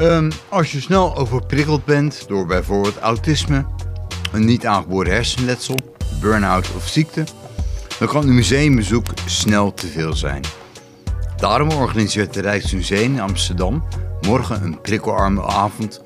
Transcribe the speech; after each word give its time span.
Ehm, 0.00 0.30
als 0.48 0.72
je 0.72 0.80
snel 0.80 1.16
overprikkeld 1.16 1.84
bent 1.84 2.28
door 2.28 2.46
bijvoorbeeld 2.46 2.98
autisme, 2.98 3.64
een 4.32 4.44
niet 4.44 4.66
aangeboren 4.66 5.12
hersenletsel, 5.12 5.74
burn-out 6.20 6.74
of 6.76 6.88
ziekte, 6.88 7.24
dan 7.98 8.08
kan 8.08 8.28
een 8.28 8.34
museumbezoek 8.34 9.06
snel 9.26 9.74
te 9.74 9.86
veel 9.86 10.14
zijn. 10.14 10.42
Daarom 11.36 11.70
organiseert 11.70 12.34
het 12.34 12.44
Rijksmuseum 12.44 13.14
in 13.14 13.20
Amsterdam 13.20 13.84
morgen 14.20 14.62
een 14.62 14.80
prikkelarme 14.80 15.42
avond, 15.42 16.02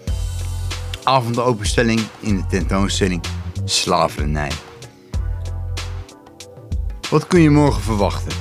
avondopenstelling 1.02 2.00
in 2.20 2.36
de 2.36 2.46
tentoonstelling 2.46 3.22
Slavernij. 3.64 4.52
Wat 7.10 7.26
kun 7.26 7.40
je 7.40 7.50
morgen 7.50 7.82
verwachten? 7.82 8.32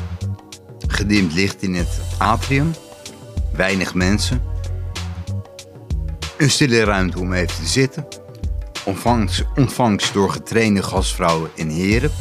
Gedimd 0.88 1.33
licht 1.33 1.61
in 1.61 1.73
het 1.73 2.01
atrium, 2.17 2.73
weinig 3.55 3.93
mensen, 3.93 4.52
een 6.44 6.50
stille 6.50 6.84
ruimte 6.84 7.20
om 7.20 7.34
even 7.34 7.55
te 7.55 7.66
zitten, 7.66 8.08
ontvangst, 8.86 9.44
ontvangst 9.55 10.13
door 10.13 10.31
getrainde 10.31 10.84
gastvrouwen 10.84 11.50
en 11.58 11.70
heren, 11.70 12.12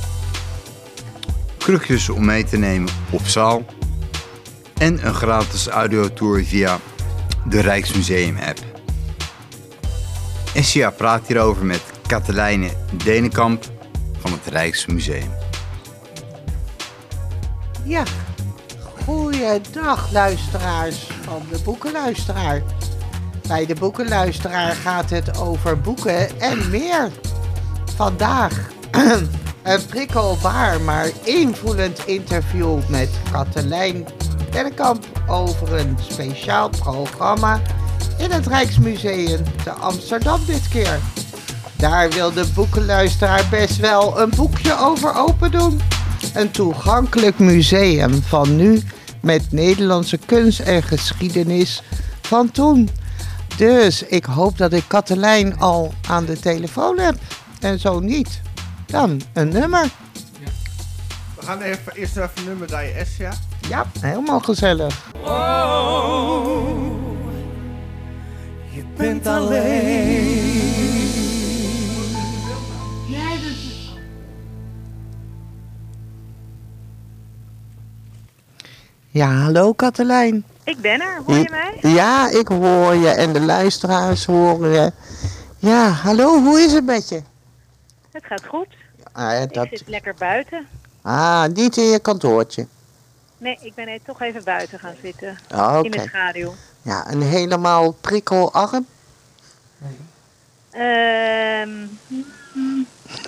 krukjes 1.58 2.08
om 2.08 2.24
mee 2.24 2.44
te 2.44 2.56
nemen 2.56 2.92
op 3.10 3.26
zaal 3.26 3.64
en 4.78 5.06
een 5.06 5.14
gratis 5.14 5.66
audiotour 5.66 6.44
via 6.44 6.78
de 7.48 7.60
Rijksmuseum 7.60 8.36
app. 8.36 8.58
SCA 10.54 10.90
praat 10.90 11.26
hierover 11.26 11.64
met 11.64 11.82
Katelijne 12.06 12.70
Denenkamp 13.04 13.64
van 14.18 14.32
het 14.32 14.46
Rijksmuseum. 14.46 15.30
Ja, 17.84 18.04
goeiedag 19.04 20.12
luisteraars 20.12 21.06
van 21.22 21.42
de 21.50 21.58
Boekenluisteraar. 21.64 22.62
Bij 23.48 23.66
de 23.66 23.74
Boekenluisteraar 23.74 24.74
gaat 24.74 25.10
het 25.10 25.38
over 25.38 25.80
boeken 25.80 26.40
en 26.40 26.70
meer. 26.70 27.10
Vandaag 27.96 28.70
een 29.62 29.86
prikkelbaar 29.88 30.80
maar 30.80 31.10
invoelend 31.24 32.06
interview 32.06 32.88
met 32.88 33.10
Katelijn 33.32 34.06
Dennekamp 34.50 35.04
over 35.26 35.72
een 35.72 35.96
speciaal 36.10 36.68
programma 36.68 37.60
in 38.18 38.30
het 38.30 38.46
Rijksmuseum 38.46 39.44
te 39.64 39.70
Amsterdam 39.70 40.40
dit 40.46 40.68
keer. 40.68 40.98
Daar 41.76 42.10
wil 42.10 42.32
de 42.32 42.46
boekenluisteraar 42.54 43.46
best 43.50 43.76
wel 43.76 44.20
een 44.20 44.32
boekje 44.36 44.78
over 44.78 45.14
open 45.16 45.50
doen. 45.50 45.80
Een 46.34 46.50
toegankelijk 46.50 47.38
museum 47.38 48.22
van 48.22 48.56
nu 48.56 48.82
met 49.20 49.52
Nederlandse 49.52 50.18
kunst 50.26 50.60
en 50.60 50.82
geschiedenis 50.82 51.82
van 52.20 52.50
toen. 52.50 52.88
Dus 53.62 54.02
ik 54.02 54.24
hoop 54.24 54.58
dat 54.58 54.72
ik 54.72 54.84
Katelijn 54.86 55.58
al 55.58 55.94
aan 56.08 56.24
de 56.24 56.38
telefoon 56.38 56.98
heb. 56.98 57.14
En 57.60 57.78
zo 57.78 58.00
niet, 58.00 58.40
dan 58.86 59.20
een 59.32 59.48
nummer. 59.48 59.90
We 61.36 61.46
gaan 61.46 61.60
even, 61.60 61.92
eerst 61.94 62.16
even 62.16 62.30
een 62.36 62.44
nummer 62.44 62.66
draaien, 62.66 62.96
Essia. 62.96 63.32
Ja, 63.68 63.86
helemaal 64.00 64.40
gezellig. 64.40 65.10
Je 68.70 68.84
bent 68.96 69.26
alleen. 69.26 70.50
Ja, 79.10 79.34
hallo 79.34 79.72
Katelijn. 79.72 80.44
Ik 80.64 80.80
ben 80.80 81.00
er, 81.00 81.22
hoor 81.26 81.36
je 81.36 81.48
mij? 81.50 81.90
Ja, 81.92 82.30
ik 82.30 82.48
hoor 82.48 82.94
je 82.94 83.08
en 83.08 83.32
de 83.32 83.40
luisteraars 83.40 84.24
horen 84.24 84.70
je. 84.70 84.92
Ja, 85.58 85.88
hallo, 85.88 86.42
hoe 86.42 86.60
is 86.60 86.72
het 86.72 86.84
met 86.84 87.08
je? 87.08 87.22
Het 88.10 88.24
gaat 88.24 88.44
goed. 88.46 88.66
Ah, 89.12 89.22
ja, 89.22 89.32
Ik 89.32 89.54
dat... 89.54 89.66
zit 89.70 89.82
lekker 89.86 90.14
buiten. 90.18 90.66
ah 91.02 91.44
niet 91.44 91.76
in 91.76 91.84
je 91.84 91.98
kantoortje. 91.98 92.66
Nee, 93.38 93.58
ik 93.60 93.74
ben 93.74 93.98
toch 94.06 94.20
even 94.20 94.44
buiten 94.44 94.78
gaan 94.78 94.94
zitten. 95.02 95.38
Ah. 95.50 95.78
In 95.82 95.90
de 95.90 96.00
schaduw. 96.00 96.54
Ja, 96.82 97.10
een 97.10 97.22
helemaal 97.22 97.92
prikkelarm. 97.92 98.86
Ehm, 100.70 101.70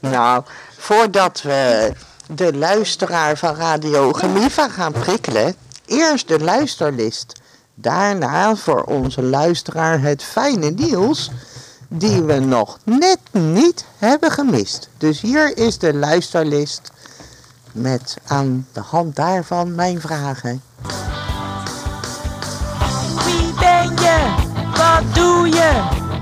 Nou, 0.00 0.44
voordat 0.76 1.42
we 1.42 1.92
de 2.26 2.56
luisteraar 2.56 3.36
van 3.36 3.54
Radio 3.54 4.12
Gemiva 4.12 4.68
gaan 4.68 4.92
prikkelen, 4.92 5.54
eerst 5.86 6.28
de 6.28 6.40
luisterlist. 6.40 7.32
Daarna 7.74 8.56
voor 8.56 8.82
onze 8.82 9.22
luisteraar 9.22 10.00
het 10.00 10.22
fijne 10.22 10.70
nieuws 10.70 11.30
die 11.88 12.22
we 12.22 12.38
nog 12.38 12.78
net 12.84 13.18
niet 13.30 13.84
hebben 13.98 14.30
gemist. 14.30 14.88
Dus 14.98 15.20
hier 15.20 15.56
is 15.56 15.78
de 15.78 15.94
luisterlist 15.94 16.90
met 17.72 18.16
aan 18.26 18.66
de 18.72 18.80
hand 18.80 19.16
daarvan 19.16 19.74
mijn 19.74 20.00
vragen. 20.00 20.62
Wie 23.24 23.52
ben 23.58 23.90
je? 23.96 24.34
Wat 24.76 25.14
doe 25.14 25.48
je? 25.48 25.72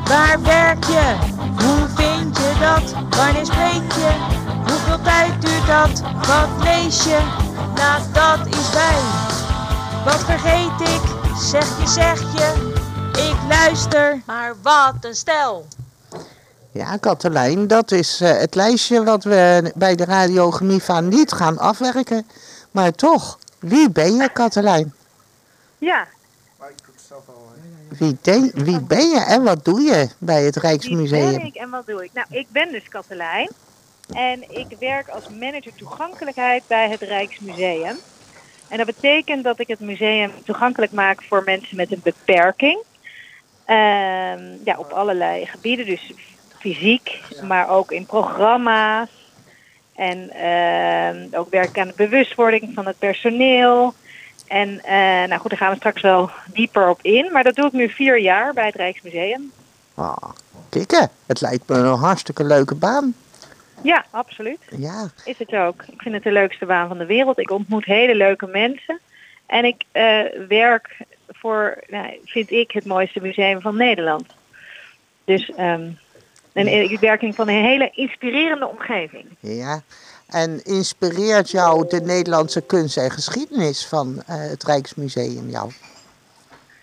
Waar 0.04 0.42
werk 0.42 0.84
je? 0.84 1.16
Hoe 1.56 1.86
vind 1.94 2.36
je 2.36 2.52
dat? 2.60 3.16
Wanneer 3.16 3.46
spreek 3.46 3.92
je? 3.92 4.41
Hoeveel 4.84 5.02
tijd 5.04 5.42
duurt 5.42 5.66
dat? 5.66 6.00
Wat 6.26 6.62
lees 6.64 7.04
je? 7.04 7.18
Nou, 7.74 8.02
dat 8.12 8.46
is 8.54 8.70
wij. 8.72 9.00
Wat 10.04 10.24
vergeet 10.24 10.88
ik? 10.88 11.00
Zeg 11.40 11.78
je, 11.80 11.88
zeg 11.88 12.20
je. 12.20 12.72
Ik 13.12 13.48
luister. 13.48 14.20
Maar 14.26 14.54
wat 14.62 14.94
een 15.00 15.14
stel. 15.14 15.66
Ja, 16.70 16.96
Katelijn, 16.96 17.66
dat 17.66 17.90
is 17.90 18.20
eh, 18.20 18.38
het 18.38 18.54
lijstje 18.54 19.04
wat 19.04 19.24
we 19.24 19.72
bij 19.74 19.94
de 19.94 20.04
Radio 20.04 20.50
Gemiva 20.50 21.00
niet 21.00 21.32
gaan 21.32 21.58
afwerken. 21.58 22.26
Maar 22.70 22.92
toch, 22.92 23.38
wie 23.58 23.90
ben 23.90 24.14
je, 24.16 24.28
Katelijn? 24.32 24.94
ja, 25.78 26.06
Wie, 27.88 28.18
de- 28.20 28.50
wie 28.54 28.80
ben 28.80 29.08
je 29.08 29.20
en 29.20 29.42
wat 29.42 29.64
doe 29.64 29.80
je 29.80 30.08
bij 30.18 30.42
het 30.44 30.54
wie 30.54 30.62
ben 30.62 30.70
Rijksmuseum? 30.70 31.40
ik 31.40 31.54
en 31.54 31.70
wat 31.70 31.86
doe 31.86 32.04
ik? 32.04 32.10
Nou, 32.14 32.26
ik 32.30 32.46
ben 32.50 32.72
dus 32.72 32.88
Katelijn. 32.88 33.50
En 34.12 34.58
ik 34.58 34.66
werk 34.78 35.08
als 35.08 35.28
manager 35.28 35.74
toegankelijkheid 35.74 36.62
bij 36.66 36.90
het 36.90 37.00
Rijksmuseum. 37.00 37.96
En 38.68 38.76
dat 38.76 38.86
betekent 38.86 39.44
dat 39.44 39.60
ik 39.60 39.68
het 39.68 39.80
museum 39.80 40.30
toegankelijk 40.44 40.92
maak 40.92 41.22
voor 41.22 41.42
mensen 41.44 41.76
met 41.76 41.92
een 41.92 42.00
beperking. 42.02 42.78
Ehm, 43.64 44.42
ja, 44.64 44.76
op 44.76 44.90
allerlei 44.90 45.46
gebieden. 45.46 45.86
Dus 45.86 46.12
fysiek, 46.58 47.20
maar 47.42 47.68
ook 47.68 47.92
in 47.92 48.06
programma's. 48.06 49.08
En 49.94 50.30
ehm, 50.30 51.26
ook 51.30 51.50
werk 51.50 51.68
ik 51.68 51.78
aan 51.78 51.86
de 51.86 51.94
bewustwording 51.96 52.70
van 52.74 52.86
het 52.86 52.98
personeel. 52.98 53.94
En 54.46 54.84
eh, 54.84 55.28
nou 55.28 55.40
goed, 55.40 55.50
daar 55.50 55.58
gaan 55.58 55.70
we 55.70 55.76
straks 55.76 56.02
wel 56.02 56.30
dieper 56.46 56.88
op 56.88 57.02
in. 57.02 57.32
Maar 57.32 57.42
dat 57.42 57.54
doe 57.54 57.66
ik 57.66 57.72
nu 57.72 57.88
vier 57.88 58.20
jaar 58.20 58.52
bij 58.52 58.66
het 58.66 58.74
Rijksmuseum. 58.74 59.52
Ah, 59.94 60.16
kikken, 60.68 61.10
het 61.26 61.40
lijkt 61.40 61.68
me 61.68 61.76
een 61.76 61.98
hartstikke 61.98 62.44
leuke 62.44 62.74
baan. 62.74 63.14
Ja, 63.82 64.04
absoluut. 64.10 64.58
Ja, 64.76 65.10
Is 65.24 65.38
het 65.38 65.54
ook. 65.54 65.82
Ik 65.82 66.02
vind 66.02 66.14
het 66.14 66.24
de 66.24 66.32
leukste 66.32 66.66
baan 66.66 66.88
van 66.88 66.98
de 66.98 67.06
wereld. 67.06 67.38
Ik 67.38 67.50
ontmoet 67.50 67.84
hele 67.84 68.14
leuke 68.14 68.46
mensen. 68.46 69.00
En 69.46 69.64
ik 69.64 69.84
eh, 69.92 70.20
werk 70.48 70.96
voor, 71.28 71.78
nou, 71.86 72.20
vind 72.24 72.50
ik, 72.50 72.70
het 72.70 72.84
mooiste 72.84 73.20
museum 73.20 73.60
van 73.60 73.76
Nederland. 73.76 74.26
Dus 75.24 75.50
ehm 75.56 75.90
een, 76.52 76.90
ik 76.90 77.00
werk 77.00 77.22
in 77.22 77.34
van 77.34 77.48
een 77.48 77.64
hele 77.64 77.90
inspirerende 77.94 78.68
omgeving. 78.68 79.24
ja. 79.40 79.82
En 80.26 80.64
inspireert 80.64 81.50
jou 81.50 81.88
de 81.88 82.00
Nederlandse 82.00 82.60
kunst 82.60 82.96
en 82.96 83.10
geschiedenis 83.10 83.86
van 83.86 84.22
eh, 84.26 84.36
het 84.36 84.64
Rijksmuseum 84.64 85.48
jou? 85.48 85.72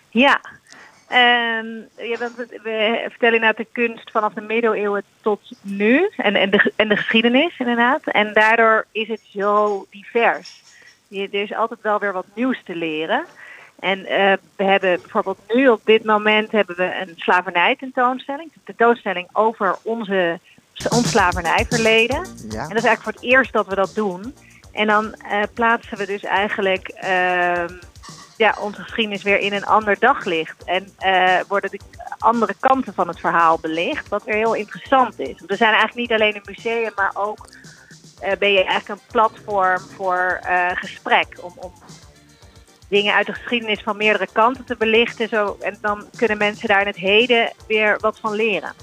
Ja. 0.09 0.41
Ehm, 1.09 1.67
ja 2.09 2.17
dat, 2.17 2.31
we 2.35 3.05
vertellen 3.09 3.35
inderdaad 3.35 3.57
de 3.57 3.67
kunst 3.71 4.11
vanaf 4.11 4.33
de 4.33 4.41
middeleeuwen 4.41 5.03
tot 5.21 5.51
nu. 5.61 6.09
En, 6.17 6.35
en, 6.35 6.49
de, 6.49 6.71
en 6.75 6.89
de 6.89 6.95
geschiedenis 6.95 7.59
inderdaad. 7.59 8.01
En 8.05 8.33
daardoor 8.33 8.85
is 8.91 9.07
het 9.07 9.21
zo 9.29 9.85
divers. 9.89 10.61
Je, 11.07 11.21
er 11.31 11.41
is 11.41 11.53
altijd 11.53 11.81
wel 11.81 11.99
weer 11.99 12.13
wat 12.13 12.25
nieuws 12.33 12.61
te 12.63 12.75
leren. 12.75 13.25
En 13.79 14.05
eh, 14.05 14.33
we 14.55 14.63
hebben 14.63 15.01
bijvoorbeeld 15.01 15.39
nu 15.47 15.67
op 15.67 15.81
dit 15.83 16.03
moment 16.03 16.51
hebben 16.51 16.75
we 16.75 16.95
een 17.01 17.13
slavernij 17.15 17.75
tentoonstelling. 17.75 18.51
Een 18.53 18.61
tentoonstelling 18.75 19.27
over 19.33 19.77
onze, 19.83 20.39
ons 20.89 21.09
slavernijverleden. 21.09 22.25
Ja, 22.49 22.61
En 22.61 22.69
dat 22.69 22.77
is 22.77 22.83
eigenlijk 22.83 23.01
voor 23.01 23.13
het 23.13 23.23
eerst 23.23 23.53
dat 23.53 23.67
we 23.67 23.75
dat 23.75 23.95
doen. 23.95 24.35
En 24.71 24.87
dan 24.87 25.13
eh, 25.13 25.41
plaatsen 25.53 25.97
we 25.97 26.05
dus 26.05 26.23
eigenlijk 26.23 26.87
ehm, 26.87 27.73
ja, 28.39 28.55
onze 28.59 28.81
geschiedenis 28.81 29.23
weer 29.23 29.39
in 29.39 29.53
een 29.53 29.65
ander 29.65 29.99
daglicht. 29.99 30.63
En 30.63 30.89
eh, 30.97 31.39
worden 31.47 31.71
de 31.71 31.79
andere 32.17 32.55
kanten 32.59 32.93
van 32.93 33.07
het 33.07 33.19
verhaal 33.19 33.59
belicht, 33.61 34.07
wat 34.07 34.23
weer 34.23 34.35
heel 34.35 34.53
interessant 34.53 35.19
is. 35.19 35.41
We 35.47 35.55
zijn 35.55 35.73
eigenlijk 35.73 35.95
niet 35.95 36.11
alleen 36.11 36.35
een 36.35 36.55
museum, 36.55 36.91
maar 36.95 37.11
ook 37.13 37.49
eh, 38.19 38.37
ben 38.37 38.51
je 38.51 38.63
eigenlijk 38.63 38.87
een 38.87 39.07
platform 39.11 39.79
voor 39.95 40.39
eh, 40.41 40.69
gesprek. 40.73 41.37
Om, 41.41 41.53
om 41.55 41.71
dingen 42.87 43.13
uit 43.13 43.25
de 43.25 43.33
geschiedenis 43.33 43.81
van 43.83 43.97
meerdere 43.97 44.27
kanten 44.31 44.65
te 44.65 44.75
belichten. 44.77 45.29
Zo, 45.29 45.57
en 45.59 45.77
dan 45.81 46.05
kunnen 46.15 46.37
mensen 46.37 46.67
daar 46.67 46.81
in 46.81 46.87
het 46.87 46.95
heden 46.95 47.53
weer 47.67 47.97
wat 47.99 48.19
van 48.19 48.33
leren. 48.33 48.73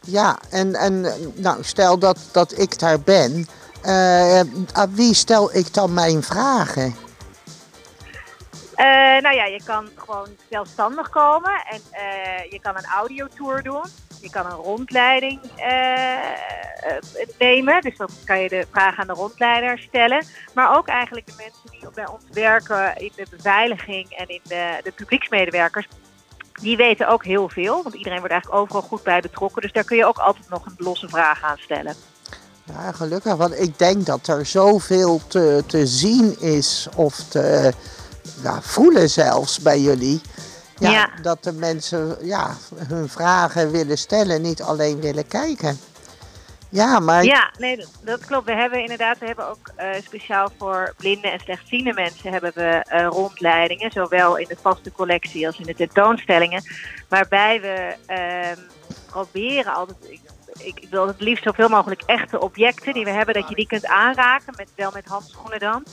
Ja, 0.00 0.38
en, 0.50 0.74
en 0.74 1.06
nou, 1.34 1.64
stel 1.64 1.98
dat, 1.98 2.18
dat 2.32 2.58
ik 2.58 2.78
daar 2.78 3.00
ben. 3.00 3.46
aan 4.72 4.94
wie 4.94 5.14
stel 5.14 5.56
ik 5.56 5.74
dan 5.74 5.94
mijn 5.94 6.22
vragen? 6.22 7.08
Eh, 8.80 8.86
nou 9.22 9.34
ja, 9.34 9.44
je 9.44 9.60
kan 9.64 9.88
gewoon 9.94 10.28
zelfstandig 10.50 11.10
komen 11.10 11.64
en 11.70 11.80
eh, 11.90 12.50
je 12.50 12.60
kan 12.60 12.76
een 12.76 12.84
audiotour 12.84 13.62
doen. 13.62 13.84
Je 14.20 14.30
kan 14.30 14.46
een 14.46 14.52
rondleiding 14.56 15.40
eh, 15.56 16.98
nemen, 17.38 17.80
dus 17.80 17.96
dan 17.96 18.08
kan 18.24 18.40
je 18.40 18.48
de 18.48 18.66
vragen 18.70 18.98
aan 18.98 19.06
de 19.06 19.12
rondleider 19.12 19.78
stellen. 19.78 20.24
Maar 20.54 20.76
ook 20.76 20.88
eigenlijk 20.88 21.26
de 21.26 21.32
mensen 21.36 21.70
die 21.70 21.90
bij 21.94 22.08
ons 22.08 22.22
werken 22.32 22.96
in 22.96 23.12
de 23.16 23.26
beveiliging 23.30 24.10
en 24.10 24.28
in 24.28 24.40
de, 24.42 24.80
de 24.82 24.92
publieksmedewerkers. 24.92 25.88
Die 26.60 26.76
weten 26.76 27.08
ook 27.08 27.24
heel 27.24 27.48
veel, 27.48 27.82
want 27.82 27.94
iedereen 27.94 28.18
wordt 28.18 28.32
eigenlijk 28.32 28.62
overal 28.62 28.82
goed 28.82 29.02
bij 29.02 29.20
betrokken. 29.20 29.62
Dus 29.62 29.72
daar 29.72 29.84
kun 29.84 29.96
je 29.96 30.06
ook 30.06 30.18
altijd 30.18 30.48
nog 30.48 30.66
een 30.66 30.74
losse 30.76 31.08
vraag 31.08 31.42
aan 31.42 31.58
stellen. 31.58 31.94
Ja, 32.64 32.92
gelukkig, 32.92 33.34
want 33.34 33.60
ik 33.60 33.78
denk 33.78 34.06
dat 34.06 34.26
er 34.26 34.46
zoveel 34.46 35.20
te, 35.26 35.64
te 35.66 35.86
zien 35.86 36.40
is 36.40 36.88
of 36.94 37.14
te 37.28 37.72
voelen 38.60 39.10
zelfs 39.10 39.60
bij 39.60 39.80
jullie. 39.80 40.20
Ja, 40.78 40.90
Ja. 40.90 41.10
Dat 41.22 41.44
de 41.44 41.52
mensen 41.52 42.16
ja, 42.22 42.56
hun 42.74 43.08
vragen 43.08 43.70
willen 43.70 43.98
stellen, 43.98 44.42
niet 44.42 44.62
alleen 44.62 45.00
willen 45.00 45.26
kijken. 45.26 45.78
Ja, 46.70 47.00
maar 47.00 47.24
Ja, 47.24 47.52
nee, 47.58 47.84
dat, 48.04 48.24
klopt. 48.24 48.46
We 48.46 48.54
hebben 48.54 48.80
inderdaad, 48.80 49.18
we 49.18 49.26
hebben 49.26 49.48
ook 49.48 49.72
eh, 49.76 49.88
speciaal 50.04 50.48
voor 50.58 50.94
blinde 50.96 51.28
en 51.28 51.40
slechtziende 51.40 51.92
mensen 51.92 52.32
hebben 52.32 52.52
we 52.54 52.68
eh, 52.68 53.06
rondleidingen, 53.06 53.90
zowel 53.90 54.36
in 54.36 54.46
de 54.48 54.56
vaste 54.60 54.92
collectie 54.92 55.46
als 55.46 55.58
in 55.58 55.66
de 55.66 55.74
tentoonstellingen, 55.74 56.62
waarbij 57.08 57.60
we 57.60 57.94
ehm, 58.06 58.56
proberen 59.06 59.74
altijd, 59.74 59.98
ik, 60.08 60.20
ik, 60.58 60.80
ik 60.80 60.90
wil 60.90 61.06
het 61.06 61.20
liefst 61.20 61.44
zoveel 61.44 61.68
mogelijk 61.68 62.02
echte 62.06 62.40
objecten 62.40 62.92
die 62.92 63.04
we 63.04 63.10
hebben, 63.10 63.34
dat 63.34 63.48
je 63.48 63.54
die 63.54 63.66
kunt 63.66 63.86
aanraken, 63.86 64.54
met, 64.56 64.68
wel 64.74 64.90
met 64.94 65.06
handschoenen 65.06 65.58
dan, 65.58 65.84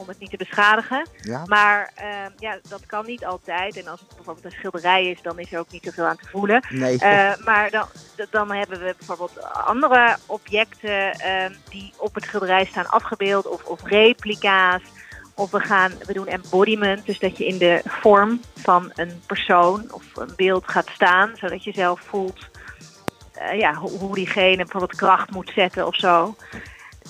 om 0.00 0.08
het 0.08 0.18
niet 0.18 0.30
te 0.30 0.36
beschadigen. 0.36 1.06
ja, 1.20 1.42
Maar 1.46 1.90
ehm, 1.94 2.30
ja, 2.38 2.58
dat 2.68 2.86
kan 2.86 3.06
niet 3.06 3.24
altijd. 3.24 3.76
En 3.76 3.88
als 3.88 4.00
het 4.00 4.14
bijvoorbeeld 4.14 4.44
een 4.44 4.58
schilderij 4.58 5.06
is, 5.06 5.22
dan 5.22 5.38
is 5.38 5.52
er 5.52 5.58
ook 5.58 5.70
niet 5.70 5.84
zoveel 5.84 6.04
aan 6.04 6.16
te 6.16 6.28
voelen. 6.28 6.64
nee. 6.68 6.98
Eh, 6.98 7.36
maar 7.44 7.70
dan, 7.70 7.86
dan 8.30 8.52
hebben 8.52 8.78
we 8.78 8.94
bijvoorbeeld 8.98 9.52
andere 9.52 10.16
objecten 10.26 11.12
ehm, 11.12 11.52
die 11.68 11.92
op 11.96 12.14
het 12.14 12.24
schilderij 12.24 12.64
staan 12.64 12.88
afgebeeld 12.88 13.46
of, 13.46 13.64
of 13.64 13.82
replica's. 13.84 14.82
Of 15.34 15.50
we, 15.50 15.60
gaan, 15.60 15.92
we 16.06 16.12
doen 16.12 16.26
embodiment, 16.26 17.06
dus 17.06 17.18
dat 17.18 17.36
je 17.36 17.46
in 17.46 17.58
de 17.58 17.80
vorm 17.84 18.40
van 18.54 18.92
een 18.94 19.22
persoon 19.26 19.84
of 19.90 20.04
een 20.16 20.32
beeld 20.36 20.64
gaat 20.66 20.88
staan, 20.94 21.30
zodat 21.36 21.64
je 21.64 21.72
zelf 21.72 22.00
voelt 22.00 22.48
eh, 23.40 23.58
ja, 23.58 23.74
hoe, 23.74 23.90
hoe 23.90 24.14
diegene 24.14 24.56
bijvoorbeeld 24.56 24.96
kracht 24.96 25.30
moet 25.30 25.52
zetten 25.54 25.86
of 25.86 25.96
zo. 25.96 26.34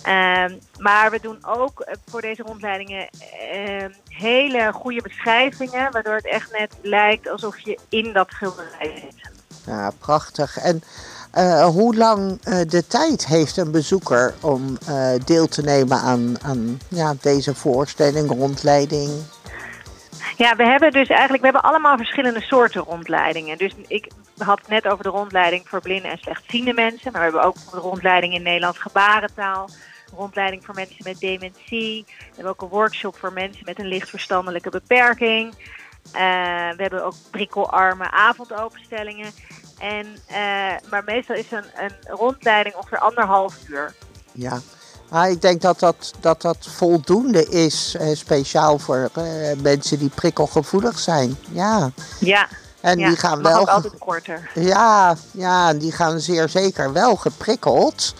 Ehm, 0.02 0.54
maar 0.78 1.10
we 1.10 1.18
doen 1.22 1.38
ook 1.46 1.80
eh, 1.80 1.94
voor 2.06 2.20
deze 2.20 2.42
rondleidingen 2.42 3.08
ehm, 3.52 3.90
hele 4.08 4.72
goede 4.72 5.02
beschrijvingen, 5.02 5.92
waardoor 5.92 6.14
het 6.14 6.26
echt 6.26 6.52
net 6.58 6.74
lijkt 6.82 7.28
alsof 7.28 7.58
je 7.58 7.78
in 7.88 8.12
dat 8.12 8.30
schilderij 8.30 8.92
zit. 8.94 9.30
Ja, 9.66 9.90
prachtig. 9.98 10.58
En 10.58 10.82
eh, 11.30 11.66
hoe 11.66 11.96
lang 11.96 12.38
eh, 12.42 12.60
de 12.68 12.86
tijd 12.86 13.26
heeft 13.26 13.56
een 13.56 13.70
bezoeker 13.70 14.34
om 14.40 14.78
deel 15.24 15.48
te 15.48 15.62
nemen 15.62 15.98
aan, 15.98 16.36
aan 16.42 16.80
ja, 16.88 17.14
deze 17.20 17.54
voorstelling, 17.54 18.28
rondleiding? 18.28 19.10
Ja, 20.36 20.56
we 20.56 20.64
hebben 20.64 20.90
dus 20.90 21.08
eigenlijk, 21.08 21.42
we 21.42 21.50
hebben 21.50 21.70
allemaal 21.70 21.96
verschillende 21.96 22.40
soorten 22.40 22.82
rondleidingen. 22.82 23.58
Dus 23.58 23.74
ik 23.88 24.10
had 24.38 24.58
het 24.58 24.68
net 24.68 24.88
over 24.88 25.04
de 25.04 25.10
rondleiding 25.10 25.68
voor 25.68 25.80
blinde 25.80 26.08
en 26.08 26.18
slechtziende 26.18 26.72
mensen. 26.72 27.12
Maar 27.12 27.20
we 27.20 27.26
hebben 27.26 27.44
ook 27.44 27.70
de 27.70 27.78
rondleiding 27.78 28.34
in 28.34 28.42
Nederlands 28.42 28.78
gebarentaal. 28.78 29.68
Een 30.10 30.18
rondleiding 30.18 30.64
voor 30.64 30.74
mensen 30.74 31.04
met 31.04 31.20
dementie. 31.20 32.04
We 32.06 32.34
hebben 32.34 32.52
ook 32.52 32.62
een 32.62 32.68
workshop 32.68 33.16
voor 33.16 33.32
mensen 33.32 33.62
met 33.64 33.78
een 33.78 33.86
licht 33.86 34.10
verstandelijke 34.10 34.70
beperking. 34.70 35.54
Eh, 36.12 36.20
we 36.70 36.82
hebben 36.82 37.04
ook 37.04 37.14
prikkelarme 37.30 38.10
avondopenstellingen. 38.10 39.32
En, 39.78 40.06
eh, 40.26 40.90
maar 40.90 41.04
meestal 41.04 41.36
is 41.36 41.50
een, 41.50 41.64
een 41.74 41.94
rondleiding 42.16 42.74
ongeveer 42.74 42.98
anderhalf 42.98 43.68
uur. 43.68 43.94
Ja, 44.32 44.58
ik 45.30 45.40
denk 45.42 45.60
dat 45.60 45.78
dat, 45.78 46.12
dat, 46.20 46.42
dat 46.42 46.56
voldoende 46.60 47.48
is, 47.48 47.94
eh, 47.98 48.08
speciaal 48.16 48.78
voor 48.78 49.10
eh, 49.14 49.24
mensen 49.62 49.98
die 49.98 50.08
prikkelgevoelig 50.14 50.98
zijn. 50.98 51.36
Ja, 51.52 51.90
Ja, 52.18 52.48
en 52.80 52.98
ja 52.98 53.08
die 53.08 53.16
gaan 53.16 53.42
wel. 53.42 53.58
ook 53.60 53.68
altijd 53.68 53.98
korter. 53.98 54.50
Ja, 54.54 55.16
ja, 55.30 55.74
die 55.74 55.92
gaan 55.92 56.20
zeer 56.20 56.48
zeker 56.48 56.92
wel 56.92 57.16
geprikkeld 57.16 58.14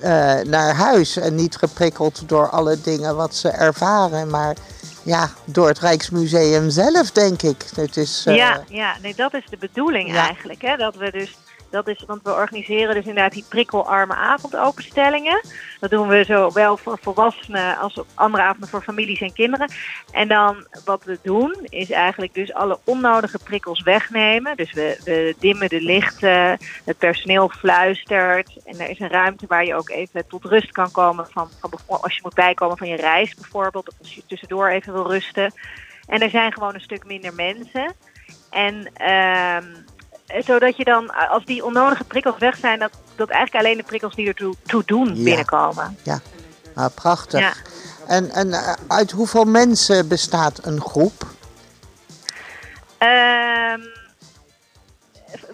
eh, 0.00 0.34
naar 0.44 0.74
huis. 0.74 1.16
En 1.16 1.34
niet 1.34 1.56
geprikkeld 1.56 2.28
door 2.28 2.50
alle 2.50 2.80
dingen 2.80 3.16
wat 3.16 3.34
ze 3.34 3.48
ervaren, 3.48 4.30
maar 4.30 4.56
ja, 5.02 5.30
door 5.44 5.68
het 5.68 5.78
Rijksmuseum 5.78 6.70
zelf, 6.70 7.10
denk 7.10 7.42
ik. 7.42 7.64
Het 7.76 7.96
is, 7.96 8.22
Ja, 8.24 8.62
ja 8.68 8.94
nee, 9.02 9.14
dat 9.14 9.34
is 9.34 9.44
de 9.50 9.56
bedoeling 9.56 10.08
Ja. 10.12 10.26
eigenlijk. 10.26 10.62
Hè? 10.62 10.76
Dat 10.76 10.96
we 10.96 11.10
dus, 11.10 11.36
dat 11.70 11.88
is, 11.88 12.04
want 12.06 12.22
we 12.22 12.32
organiseren 12.32 12.94
dus 12.94 13.04
inderdaad 13.04 13.32
die 13.32 13.44
prikkelarme 13.48 14.14
avondopenstellingen. 14.14 15.40
Dat 15.80 15.90
doen 15.90 16.08
we 16.08 16.24
zowel 16.24 16.76
voor 16.76 16.98
volwassenen 17.02 17.78
als 17.78 17.98
op 17.98 18.06
andere 18.14 18.42
avonden 18.42 18.68
voor 18.68 18.82
families 18.82 19.20
en 19.20 19.32
kinderen. 19.32 19.72
En 20.10 20.28
dan 20.28 20.66
wat 20.84 21.04
we 21.04 21.18
doen 21.22 21.56
is 21.62 21.90
eigenlijk 21.90 22.34
dus 22.34 22.52
alle 22.52 22.78
onnodige 22.84 23.38
prikkels 23.38 23.82
wegnemen. 23.82 24.56
Dus 24.56 24.72
we, 24.72 25.00
we 25.04 25.34
dimmen 25.38 25.68
de 25.68 25.80
lichten, 25.80 26.58
het 26.84 26.98
personeel 26.98 27.48
fluistert. 27.48 28.56
En 28.64 28.80
er 28.80 28.88
is 28.88 29.00
een 29.00 29.10
ruimte 29.10 29.46
waar 29.46 29.64
je 29.64 29.74
ook 29.74 29.90
even 29.90 30.26
tot 30.28 30.44
rust 30.44 30.72
kan 30.72 30.90
komen 30.90 31.26
van, 31.30 31.48
als 31.86 32.14
je 32.14 32.20
moet 32.22 32.34
bijkomen 32.34 32.76
van 32.76 32.88
je 32.88 32.96
reis 32.96 33.34
bijvoorbeeld. 33.34 33.88
Of 33.88 33.94
als 33.98 34.14
je 34.14 34.22
tussendoor 34.26 34.68
even 34.68 34.92
wil 34.92 35.10
rusten. 35.10 35.52
En 36.06 36.20
er 36.20 36.30
zijn 36.30 36.52
gewoon 36.52 36.74
een 36.74 36.80
stuk 36.80 37.04
minder 37.04 37.34
mensen. 37.34 37.94
En 38.50 38.90
ehm, 38.94 39.64
zodat 40.44 40.76
je 40.76 40.84
dan, 40.84 41.28
als 41.28 41.44
die 41.44 41.64
onnodige 41.64 42.04
prikkels 42.04 42.38
weg 42.38 42.56
zijn, 42.56 42.78
dat, 42.78 42.90
dat 43.16 43.28
eigenlijk 43.28 43.64
alleen 43.64 43.76
de 43.76 43.82
prikkels 43.82 44.14
die 44.14 44.26
ertoe 44.28 44.54
toe 44.66 44.82
doen 44.86 45.16
Ja. 45.16 45.22
binnenkomen. 45.24 45.98
ah, 46.74 46.86
prachtig. 46.94 47.40
Ja. 47.40 47.52
En, 48.06 48.30
en 48.30 48.52
eh, 48.52 48.72
uit 48.88 49.10
hoeveel 49.10 49.44
mensen 49.44 50.08
bestaat 50.08 50.58
een 50.66 50.80
groep? 50.80 51.26
Ehm, 52.98 53.80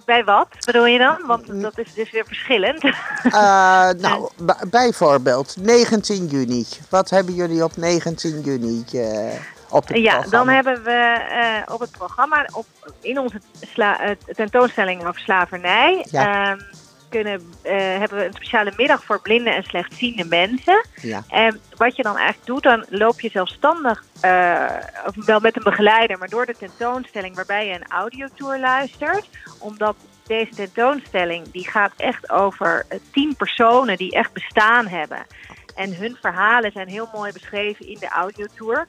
bij 0.04 0.24
wat 0.24 0.48
bedoel 0.66 0.86
je 0.86 0.98
dan? 0.98 1.26
Want 1.26 1.62
dat 1.62 1.78
is 1.78 1.94
dus 1.94 2.10
weer 2.10 2.24
verschillend. 2.26 2.84
Eh, 2.84 3.90
nou, 3.90 4.28
bijvoorbeeld 4.70 5.56
19 5.60 6.26
juni. 6.26 6.66
Wat 6.88 7.10
hebben 7.10 7.34
jullie 7.34 7.64
op 7.64 7.76
19 7.76 8.40
juni 8.40 8.84
eh, 8.92 9.32
op 9.74 9.88
het 9.88 9.96
ja, 9.96 10.20
dan 10.20 10.48
hebben 10.48 10.82
we 10.82 10.90
eh, 11.30 11.74
op 11.74 11.80
het 11.80 11.90
programma, 11.90 12.48
op, 12.52 12.66
in 13.00 13.18
onze 13.18 13.40
eh, 13.76 14.10
tentoonstelling 14.34 15.06
over 15.06 15.20
slavernij, 15.20 16.06
Ja. 16.10 16.50
ehm, 16.50 16.60
kunnen, 17.08 17.42
eh, 17.62 17.76
hebben 17.76 18.18
we 18.18 18.24
een 18.24 18.32
speciale 18.32 18.72
middag 18.76 19.04
voor 19.04 19.20
blinde 19.20 19.50
en 19.50 19.62
slechtziende 19.62 20.24
mensen. 20.24 20.86
Ja. 20.94 21.22
En 21.28 21.60
wat 21.76 21.96
je 21.96 22.02
dan 22.02 22.16
eigenlijk 22.16 22.46
doet, 22.46 22.62
dan 22.62 22.84
loop 22.88 23.20
je 23.20 23.30
zelfstandig, 23.30 24.04
of 25.06 25.24
wel 25.26 25.40
met 25.40 25.56
een 25.56 25.62
begeleider, 25.62 26.18
maar 26.18 26.28
door 26.28 26.46
de 26.46 26.56
tentoonstelling 26.58 27.34
waarbij 27.34 27.66
je 27.66 27.74
een 27.74 27.88
audiotour 27.88 28.58
luistert. 28.58 29.28
Omdat 29.58 29.96
deze 30.26 30.54
tentoonstelling, 30.54 31.50
die 31.50 31.70
gaat 31.70 31.92
echt 31.96 32.30
over 32.30 32.86
tien 33.12 33.36
personen 33.36 33.96
die 33.96 34.12
echt 34.12 34.32
bestaan 34.32 34.86
hebben. 34.86 35.26
En 35.74 35.96
hun 35.96 36.16
verhalen 36.20 36.72
zijn 36.72 36.88
heel 36.88 37.08
mooi 37.12 37.32
beschreven 37.32 37.88
in 37.88 37.96
de 38.00 38.08
audiotour. 38.08 38.86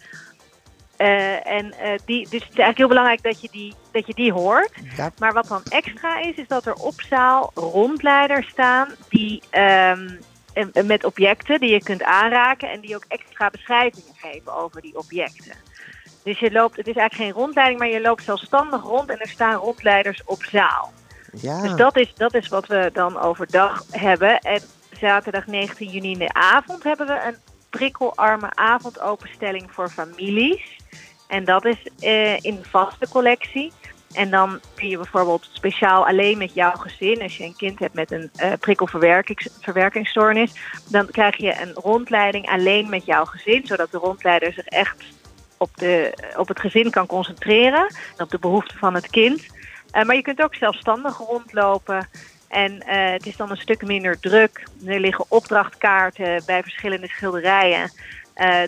Eh, 0.97 1.47
en 1.47 1.73
eh, 1.73 1.99
die, 2.05 2.21
dus 2.29 2.43
het 2.43 2.51
is 2.51 2.57
eigenlijk 2.57 2.77
heel 2.77 2.87
belangrijk 2.87 3.23
dat 3.23 3.41
je 3.41 3.47
die, 3.51 3.73
dat 3.91 4.07
je 4.07 4.13
die 4.13 4.31
hoort. 4.31 4.71
Ja. 4.95 5.11
Maar 5.19 5.33
wat 5.33 5.47
dan 5.47 5.63
extra 5.63 6.19
is, 6.19 6.35
is 6.35 6.47
dat 6.47 6.65
er 6.65 6.73
op 6.73 7.01
zaal 7.01 7.51
rondleiders 7.53 8.47
staan 8.47 8.87
die 9.09 9.41
ehm, 9.49 10.09
met 10.85 11.03
objecten 11.03 11.59
die 11.59 11.71
je 11.71 11.83
kunt 11.83 12.03
aanraken 12.03 12.69
en 12.69 12.79
die 12.79 12.95
ook 12.95 13.05
extra 13.07 13.49
beschrijvingen 13.49 14.13
geven 14.15 14.55
over 14.55 14.81
die 14.81 14.97
objecten. 14.97 15.55
Dus 16.23 16.39
je 16.39 16.51
loopt, 16.51 16.77
het 16.77 16.87
is 16.87 16.95
eigenlijk 16.95 17.29
geen 17.29 17.41
rondleiding, 17.41 17.79
maar 17.79 17.89
je 17.89 18.01
loopt 18.01 18.23
zelfstandig 18.23 18.81
rond 18.81 19.09
en 19.09 19.19
er 19.19 19.27
staan 19.27 19.55
rondleiders 19.55 20.21
op 20.25 20.43
zaal. 20.43 20.91
Ja. 21.31 21.61
Dus 21.61 21.75
dat 21.75 21.97
is, 21.97 22.13
dat 22.15 22.33
is 22.33 22.47
wat 22.47 22.67
we 22.67 22.89
dan 22.93 23.19
overdag 23.19 23.83
hebben. 23.91 24.39
En 24.39 24.61
zaterdag 24.99 25.47
19 25.47 25.89
juni 25.89 26.11
in 26.11 26.19
de 26.19 26.33
avond 26.33 26.83
hebben 26.83 27.07
we 27.07 27.21
een 27.25 27.37
prikkelarme 27.69 28.55
avondopenstelling 28.55 29.71
voor 29.71 29.89
families. 29.89 30.77
En 31.27 31.45
dat 31.45 31.65
is 31.65 31.87
eh, 31.99 32.43
in 32.43 32.55
de 32.55 32.69
vaste 32.69 33.07
collectie. 33.09 33.71
En 34.13 34.29
dan 34.29 34.59
kun 34.75 34.87
je 34.87 34.97
bijvoorbeeld 34.97 35.49
speciaal 35.51 36.07
alleen 36.07 36.37
met 36.37 36.53
jouw 36.53 36.75
gezin, 36.75 37.21
als 37.21 37.37
je 37.37 37.43
een 37.43 37.55
kind 37.55 37.79
hebt 37.79 37.93
met 37.93 38.11
een 38.11 38.29
eh 38.35 38.51
prikkelverwerkingsstoornis, 38.59 40.51
dan 40.89 41.05
krijg 41.05 41.37
je 41.37 41.61
een 41.61 41.73
rondleiding 41.73 42.49
alleen 42.49 42.89
met 42.89 43.05
jouw 43.05 43.25
gezin, 43.25 43.67
zodat 43.67 43.91
de 43.91 43.97
rondleider 43.97 44.53
zich 44.53 44.65
echt 44.65 45.03
op, 45.57 45.77
de, 45.77 46.13
op 46.37 46.47
het 46.47 46.59
gezin 46.59 46.89
kan 46.89 47.05
concentreren 47.05 47.87
en 48.17 48.23
op 48.23 48.29
de 48.29 48.39
behoeften 48.39 48.77
van 48.77 48.93
het 48.93 49.07
kind. 49.07 49.45
Eh, 49.91 50.03
maar 50.03 50.15
je 50.15 50.21
kunt 50.21 50.41
ook 50.41 50.55
zelfstandig 50.55 51.17
rondlopen. 51.17 52.09
En 52.47 52.83
het 52.85 53.25
is 53.25 53.37
dan 53.37 53.51
een 53.51 53.57
stuk 53.57 53.85
minder 53.85 54.19
druk. 54.19 54.67
Er 54.85 54.99
liggen 54.99 55.25
opdrachtkaarten 55.27 56.43
bij 56.45 56.61
verschillende 56.61 57.07
schilderijen 57.07 57.91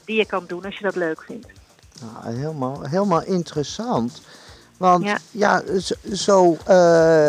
die 0.06 0.18
je 0.18 0.26
kan 0.26 0.46
doen 0.48 0.66
als 0.66 0.78
je 0.78 0.84
dat 0.84 0.96
leuk 0.96 1.24
vindt. 1.24 1.57
Nou, 2.02 2.36
helemaal, 2.36 2.80
helemaal 2.82 3.24
interessant. 3.24 4.22
Want 4.78 5.04
ja, 5.04 5.18
Ja. 5.32 5.64
zo, 6.14 6.58
eh, 6.66 7.28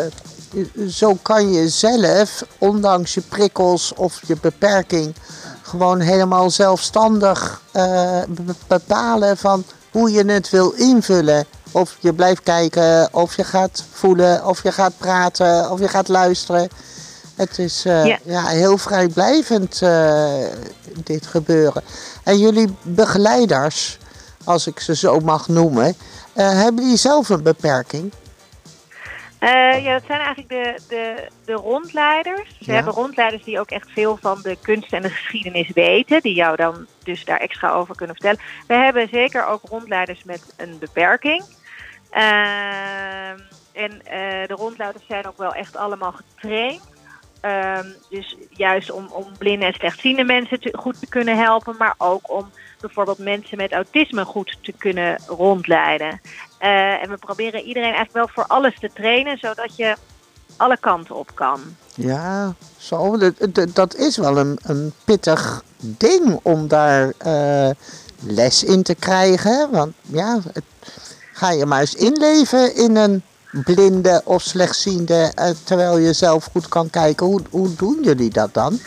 zo 0.89 1.13
kan 1.21 1.51
je 1.53 1.69
zelf, 1.69 2.43
ondanks 2.57 3.13
je 3.13 3.21
prikkels 3.21 3.93
of 3.93 4.19
je 4.27 4.35
beperking, 4.41 5.15
gewoon 5.61 5.99
helemaal 5.99 6.49
zelfstandig 6.49 7.61
eh, 7.71 8.21
be- 8.27 8.55
bepalen 8.67 9.37
van 9.37 9.63
hoe 9.91 10.11
je 10.11 10.25
het 10.25 10.49
wil 10.49 10.71
invullen. 10.71 11.45
Of 11.71 11.97
je 11.99 12.13
blijft 12.13 12.43
kijken, 12.43 13.13
of 13.13 13.35
je 13.35 13.43
gaat 13.43 13.83
voelen, 13.91 14.45
of 14.45 14.63
je 14.63 14.71
gaat 14.71 14.93
praten, 14.97 15.71
of 15.71 15.79
je 15.79 15.87
gaat 15.87 16.07
luisteren. 16.07 16.69
Het 17.35 17.59
is 17.59 17.85
eh, 17.85 18.05
ja. 18.05 18.17
Ja. 18.23 18.45
heel 18.45 18.77
vrijblijvend, 18.77 19.81
dit 21.03 21.25
gebeuren. 21.27 21.83
En 22.23 22.37
jullie 22.39 22.75
begeleiders, 22.81 23.97
als 24.49 24.67
ik 24.67 24.79
ze 24.79 24.95
zo 24.95 25.19
mag 25.19 25.47
noemen, 25.47 25.95
eh, 26.33 26.49
hebben 26.61 26.83
die 26.83 26.97
zelf 26.97 27.29
een 27.29 27.43
beperking? 27.43 28.11
Eh, 29.39 29.83
ja, 29.83 29.93
dat 29.93 30.03
zijn 30.07 30.19
eigenlijk 30.19 30.49
de, 30.49 30.79
de, 30.87 31.27
de 31.45 31.53
rondleiders. 31.53 32.49
Ze 32.59 32.65
Ja. 32.71 32.73
hebben 32.73 32.93
rondleiders 32.93 33.43
die 33.43 33.59
ook 33.59 33.69
echt 33.71 33.89
veel 33.91 34.17
van 34.21 34.39
de 34.41 34.57
kunst 34.61 34.93
en 34.93 35.01
de 35.01 35.09
geschiedenis 35.09 35.71
weten. 35.73 36.21
Die 36.21 36.33
jou 36.35 36.55
dan 36.55 36.85
dus 37.03 37.25
daar 37.25 37.39
extra 37.39 37.71
over 37.71 37.95
kunnen 37.95 38.15
vertellen. 38.15 38.41
We 38.67 38.73
hebben 38.73 39.07
zeker 39.11 39.45
ook 39.45 39.61
rondleiders 39.69 40.23
met 40.23 40.41
een 40.57 40.77
beperking. 40.79 41.43
Ehm, 42.09 43.37
en 43.73 44.01
eh, 44.05 44.47
de 44.47 44.53
rondleiders 44.55 45.03
zijn 45.07 45.27
ook 45.27 45.37
wel 45.37 45.53
echt 45.53 45.75
allemaal 45.77 46.11
getraind. 46.35 46.81
Ehm, 47.41 47.85
dus 48.09 48.35
juist 48.49 48.91
om, 48.91 49.07
om 49.11 49.25
blinde 49.37 49.65
en 49.65 49.73
slechtziende 49.73 50.23
mensen 50.23 50.59
goed 50.71 50.99
te 50.99 51.07
kunnen 51.07 51.37
helpen. 51.37 51.75
Maar 51.77 51.95
ook 51.97 52.31
om 52.31 52.49
bijvoorbeeld 52.79 53.17
mensen 53.17 53.57
met 53.57 53.73
autisme 53.73 54.25
goed 54.25 54.57
te 54.61 54.73
kunnen 54.77 55.21
rondleiden. 55.27 56.21
Eh, 56.57 57.03
en 57.03 57.09
we 57.09 57.17
proberen 57.17 57.61
iedereen 57.61 57.93
eigenlijk 57.93 58.13
wel 58.13 58.27
voor 58.27 58.45
alles 58.45 58.79
te 58.79 58.89
trainen, 58.93 59.37
zodat 59.37 59.75
je 59.75 59.95
alle 60.57 60.77
kanten 60.77 61.15
op 61.15 61.31
kan. 61.33 61.59
Ja, 61.95 62.53
zo. 62.77 63.17
Dat 63.73 63.95
is 63.95 64.17
wel 64.17 64.37
een, 64.37 64.59
een 64.61 64.93
pittig 65.03 65.63
ding 65.77 66.39
om 66.43 66.67
daar 66.67 67.13
eh, 67.17 67.69
les 68.19 68.63
in 68.63 68.83
te 68.83 68.95
krijgen. 68.95 69.71
Want 69.71 69.93
ja, 70.01 70.39
het, 70.53 70.63
ga 71.33 71.51
je 71.51 71.65
maar 71.65 71.79
eens 71.79 71.95
inleven 71.95 72.75
in 72.75 72.95
een 72.95 73.23
blinde 73.51 74.21
of 74.23 74.41
slechtziende, 74.41 75.31
eh, 75.35 75.49
terwijl 75.63 75.97
je 75.97 76.13
zelf 76.13 76.45
goed 76.51 76.67
kan 76.67 76.89
kijken. 76.89 77.25
Hoe, 77.25 77.41
hoe 77.49 77.75
doen 77.75 77.99
jullie 78.03 78.29
dat 78.29 78.53
dan? 78.53 78.79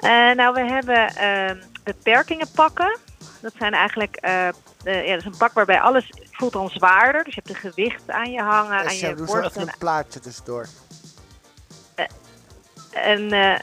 Eh, 0.00 0.10
nou, 0.10 0.54
we 0.54 0.60
hebben 0.60 1.16
ehm, 1.16 1.56
beperkingen 1.84 2.48
pakken. 2.54 2.98
Dat 3.40 3.52
zijn 3.58 3.72
eigenlijk 3.72 4.16
eh, 4.16 4.48
eh, 4.84 5.06
ja, 5.06 5.10
dat 5.10 5.20
is 5.20 5.24
een 5.24 5.36
pak 5.36 5.52
waarbij 5.52 5.80
alles 5.80 6.10
voelt 6.30 6.52
dan 6.52 6.68
zwaarder. 6.68 7.24
Dus 7.24 7.34
je 7.34 7.40
hebt 7.44 7.54
een 7.54 7.70
gewicht 7.70 8.10
aan 8.10 8.30
je 8.30 8.40
hangen, 8.40 8.78
aan 8.86 8.96
je 8.96 9.14
borst. 9.14 9.34
even 9.34 9.60
En, 9.60 9.68
een 9.68 9.74
plaatje 9.78 10.20
tussendoor. 10.20 10.66
en, 12.90 13.32
eh, 13.32 13.58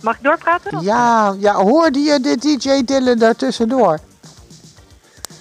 mag 0.00 0.14
ik 0.16 0.22
doorpraten? 0.22 0.82
Ja, 0.82 1.34
ja, 1.38 1.54
hoorde 1.54 1.98
je 1.98 2.20
de 2.20 2.36
DJ 2.36 2.84
Dylan 2.84 3.18
daartussendoor? 3.18 3.98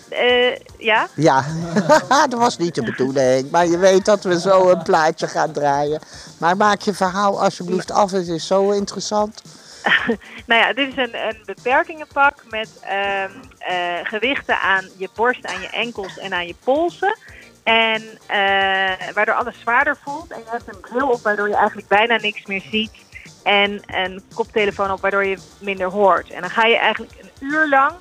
Eh, 0.10 0.56
ja. 0.84 1.08
Ja, 1.14 1.46
dat 2.30 2.40
was 2.40 2.58
niet 2.58 2.76
de 2.76 2.84
bedoeling. 2.84 3.52
Maar 3.52 3.68
je 3.68 3.78
weet 3.78 4.06
dat 4.06 4.24
we 4.24 4.40
zo 4.40 4.70
een 4.70 4.84
plaatje 4.84 5.28
gaan 5.28 5.52
draaien. 5.52 6.02
Maar 6.38 6.58
maak 6.58 6.82
je 6.82 6.94
verhaal 6.94 7.42
alsjeblieft 7.42 7.92
af, 7.92 8.12
het 8.12 8.28
is 8.28 8.48
zo 8.48 8.72
interessant. 8.72 9.42
Nou 10.46 10.62
ja, 10.62 10.74
dit 10.74 10.88
is 10.88 10.96
een, 10.96 11.28
een 11.28 11.42
beperkingenpak 11.46 12.44
met 12.50 12.70
ehm, 12.82 13.32
eh, 13.60 13.76
gewichten 14.04 14.60
aan 14.60 14.86
je 14.98 15.10
borst, 15.16 15.46
aan 15.46 15.62
je 15.62 15.70
enkels 15.70 16.18
en 16.18 16.34
aan 16.34 16.48
je 16.48 16.56
polsen. 16.64 17.18
En 17.64 18.04
eh, 18.28 19.14
waardoor 19.14 19.34
alles 19.34 19.60
zwaarder 19.60 19.98
voelt. 20.04 20.32
En 20.32 20.40
je 20.40 20.50
hebt 20.50 20.68
een 20.68 20.80
bril 20.80 21.10
op 21.10 21.22
waardoor 21.22 21.48
je 21.50 21.56
eigenlijk 21.56 21.88
bijna 21.88 22.18
niks 22.18 22.46
meer 22.46 22.64
ziet. 22.72 22.92
En 23.44 23.82
een 23.86 24.24
koptelefoon 24.34 24.92
op 24.92 25.02
waardoor 25.02 25.26
je 25.26 25.38
minder 25.60 25.88
hoort. 25.88 26.30
En 26.30 26.42
dan 26.42 26.50
ga 26.50 26.66
je 26.66 26.78
eigenlijk 26.78 27.14
een 27.22 27.48
uur 27.48 27.70
lang 27.70 27.94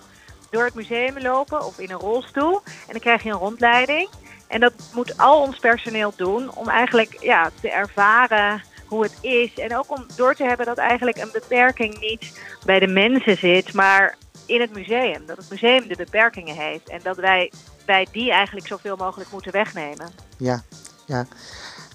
door 0.52 0.64
het 0.64 0.74
museum 0.74 1.18
lopen 1.18 1.64
of 1.64 1.78
in 1.78 1.90
een 1.90 1.98
rolstoel. 1.98 2.60
En 2.64 2.92
dan 2.92 3.00
krijg 3.00 3.22
je 3.22 3.30
een 3.30 3.36
rondleiding. 3.36 4.08
En 4.46 4.60
dat 4.60 4.72
moet 4.94 5.18
al 5.18 5.40
ons 5.40 5.58
personeel 5.58 6.12
doen 6.16 6.54
om 6.54 6.68
eigenlijk 6.68 7.16
ja, 7.20 7.50
te 7.60 7.70
ervaren 7.70 8.62
hoe 8.86 9.02
het 9.02 9.16
is. 9.20 9.54
En 9.54 9.76
ook 9.76 9.90
om 9.90 10.06
door 10.16 10.34
te 10.34 10.44
hebben 10.44 10.66
dat 10.66 10.78
eigenlijk 10.78 11.18
een 11.18 11.30
beperking 11.32 12.00
niet 12.00 12.38
bij 12.64 12.78
de 12.78 12.86
mensen 12.86 13.36
zit, 13.36 13.72
maar 13.72 14.16
in 14.46 14.60
het 14.60 14.74
museum. 14.74 15.26
Dat 15.26 15.36
het 15.36 15.50
museum 15.50 15.88
de 15.88 15.96
beperkingen 15.96 16.56
heeft. 16.56 16.88
En 16.88 17.00
dat 17.02 17.16
wij, 17.16 17.52
wij 17.86 18.06
die 18.12 18.30
eigenlijk 18.30 18.66
zoveel 18.66 18.96
mogelijk 18.96 19.30
moeten 19.30 19.52
wegnemen. 19.52 20.10
Ja, 20.36 20.62
ja. 21.06 21.26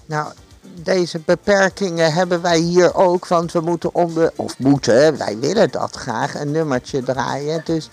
Nou, 0.06 0.32
deze 0.74 1.18
beperkingen 1.18 2.12
hebben 2.12 2.42
wij 2.42 2.58
hier 2.58 2.94
ook, 2.94 3.26
want 3.26 3.52
we 3.52 3.60
moeten 3.60 3.94
onder, 3.94 4.32
of 4.36 4.58
moeten, 4.58 5.18
wij 5.18 5.38
willen 5.38 5.70
dat 5.70 5.96
graag, 5.96 6.34
een 6.34 6.50
nummertje 6.50 7.02
draaien. 7.02 7.60
Dus 7.64 7.90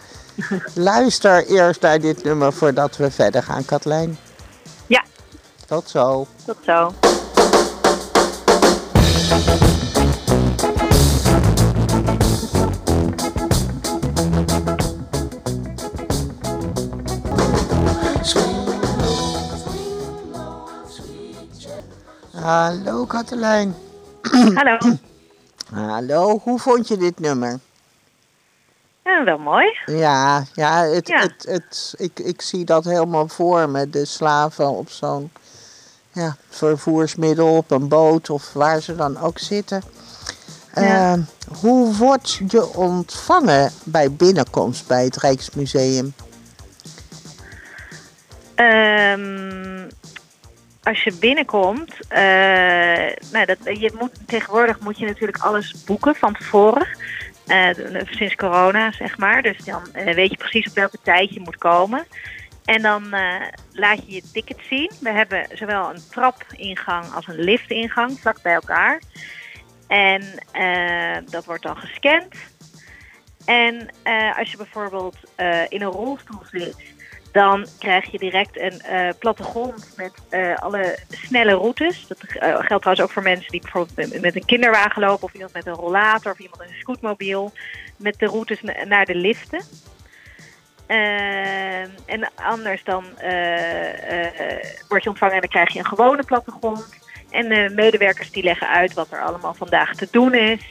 luister 0.73 1.45
eerst 1.47 1.81
naar 1.81 1.99
dit 1.99 2.23
nummer 2.23 2.53
voordat 2.53 2.97
we 2.97 3.11
verder 3.11 3.43
gaan, 3.43 3.65
Katlijn. 3.65 4.17
Ja. 4.87 5.03
Tot 5.67 5.89
zo. 5.89 6.27
Tot 6.45 6.57
zo. 6.65 6.93
Hallo 22.45 23.05
Katelijn. 23.05 23.75
Hallo. 24.53 24.77
Hallo, 25.73 26.39
hoe 26.43 26.59
vond 26.59 26.87
je 26.87 26.97
dit 26.97 27.19
nummer? 27.19 27.59
Ja, 29.05 29.23
wel 29.23 29.37
mooi. 29.37 29.77
Ja, 29.85 30.43
ja, 30.53 30.83
het, 30.83 31.07
Ja. 31.07 31.19
Het, 31.19 31.45
het, 31.47 31.93
ik, 31.97 32.19
ik 32.19 32.41
zie 32.41 32.65
dat 32.65 32.85
helemaal 32.85 33.27
voor 33.27 33.69
me. 33.69 33.89
De 33.89 34.05
slaven 34.05 34.69
op 34.69 34.89
zo'n 34.89 35.31
ja, 36.11 36.35
vervoersmiddel, 36.49 37.57
op 37.57 37.71
een 37.71 37.87
boot 37.87 38.29
of 38.29 38.53
waar 38.53 38.81
ze 38.81 38.95
dan 38.95 39.19
ook 39.19 39.39
zitten. 39.39 39.81
Ja. 40.75 41.13
Eh, 41.13 41.19
hoe 41.61 41.95
word 41.95 42.41
je 42.47 42.73
ontvangen 42.73 43.71
bij 43.83 44.11
binnenkomst 44.11 44.87
bij 44.87 45.03
het 45.03 45.17
Rijksmuseum? 45.17 46.13
Ehm, 48.55 49.89
als 50.83 51.03
je 51.03 51.13
binnenkomt, 51.19 51.93
eh, 52.07 52.21
nou, 53.31 53.45
dat, 53.45 53.57
je 53.63 53.91
moet, 53.99 54.11
tegenwoordig 54.25 54.79
moet 54.79 54.97
je 54.97 55.05
natuurlijk 55.05 55.37
alles 55.37 55.75
boeken 55.85 56.15
van 56.15 56.33
tevoren. 56.33 56.87
Eh, 57.47 57.69
sinds 58.05 58.35
corona, 58.35 58.91
zeg 58.91 59.17
maar. 59.17 59.41
Dus 59.41 59.57
dan 59.57 59.93
eh, 59.93 60.15
weet 60.15 60.31
je 60.31 60.37
precies 60.37 60.67
op 60.67 60.75
welke 60.75 60.97
tijd 61.03 61.33
je 61.33 61.39
moet 61.39 61.57
komen. 61.57 62.05
En 62.65 62.81
dan 62.81 63.13
eh, 63.13 63.41
laat 63.71 63.97
je 64.05 64.13
je 64.13 64.31
ticket 64.33 64.59
zien. 64.69 64.91
We 64.99 65.11
hebben 65.11 65.47
zowel 65.53 65.89
een 65.89 66.01
trapingang 66.09 67.13
als 67.13 67.27
een 67.27 67.39
liftingang 67.39 68.19
vlak 68.19 68.41
bij 68.41 68.53
elkaar. 68.53 69.01
En 69.87 70.23
eh, 70.51 71.17
dat 71.31 71.45
wordt 71.45 71.63
dan 71.63 71.77
gescand. 71.77 72.35
En 73.45 73.87
eh, 74.03 74.37
als 74.37 74.51
je 74.51 74.57
bijvoorbeeld 74.57 75.15
eh, 75.35 75.61
in 75.69 75.81
een 75.81 75.91
rolstoel 75.91 76.41
zit, 76.51 76.75
dan 77.35 77.65
krijg 77.79 78.11
je 78.11 78.17
direct 78.17 78.59
een 78.59 78.81
eh, 78.81 79.09
plattegrond 79.19 79.93
met 79.97 80.11
eh, 80.29 80.55
alle 80.55 80.97
snelle 81.09 81.53
routes. 81.53 82.07
Dat 82.07 82.17
eh, 82.21 82.39
geldt 82.39 82.65
trouwens 82.67 83.01
ook 83.01 83.11
voor 83.11 83.23
mensen 83.23 83.51
die 83.51 83.61
bijvoorbeeld 83.61 84.21
met- 84.21 84.35
een 84.35 84.45
kinderwagen 84.45 85.01
lopen, 85.01 85.23
of 85.23 85.33
iemand 85.33 85.53
met 85.53 85.65
een 85.65 85.73
rollator, 85.73 86.31
of 86.31 86.39
iemand 86.39 86.59
met 86.59 86.69
een 86.69 86.79
scootmobiel. 86.79 87.51
Met 87.97 88.19
de 88.19 88.25
routes 88.25 88.61
na- 88.61 88.83
naar 88.83 89.05
de 89.05 89.15
liften. 89.15 89.61
En 92.05 92.31
anders 92.35 92.83
dan 92.83 93.03
word 94.87 95.03
je 95.03 95.09
ontvangen 95.09 95.35
en 95.35 95.41
dan 95.41 95.49
krijg 95.49 95.73
je 95.73 95.79
een 95.79 95.85
gewone 95.85 96.23
plattegrond. 96.23 96.99
En 97.29 97.49
de 97.49 97.71
medewerkers 97.75 98.31
die 98.31 98.43
leggen 98.43 98.69
uit 98.69 98.93
wat 98.93 99.11
er 99.11 99.21
allemaal 99.21 99.53
vandaag 99.53 99.95
te 99.95 100.07
doen 100.11 100.33
is. 100.33 100.61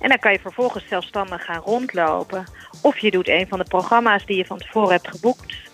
En 0.00 0.08
dan 0.08 0.18
kan 0.18 0.32
je 0.32 0.40
vervolgens 0.40 0.88
zelfstandig 0.88 1.44
gaan 1.44 1.62
rondlopen. 1.62 2.44
Of 2.82 2.98
je 2.98 3.10
doet 3.10 3.28
een 3.28 3.46
van 3.48 3.58
de 3.58 3.64
programma's 3.64 4.26
die 4.26 4.36
je 4.36 4.46
van 4.46 4.58
tevoren 4.58 4.92
hebt 4.92 5.08
geboekt. 5.08 5.69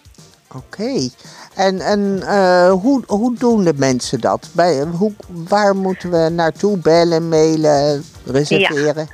Oké. 0.54 1.08
En, 1.54 1.80
en 1.80 2.22
eh, 2.22 2.70
hoe, 2.72 3.02
hoe 3.06 3.34
doen 3.34 3.64
de 3.64 3.74
mensen 3.76 4.20
dat? 4.20 4.48
Bij, 4.52 4.80
hoe, 4.82 5.12
waar 5.28 5.76
moeten 5.76 6.10
we 6.10 6.28
naartoe 6.28 6.78
bellen, 6.78 7.28
mailen, 7.28 8.04
reserveren? 8.24 9.08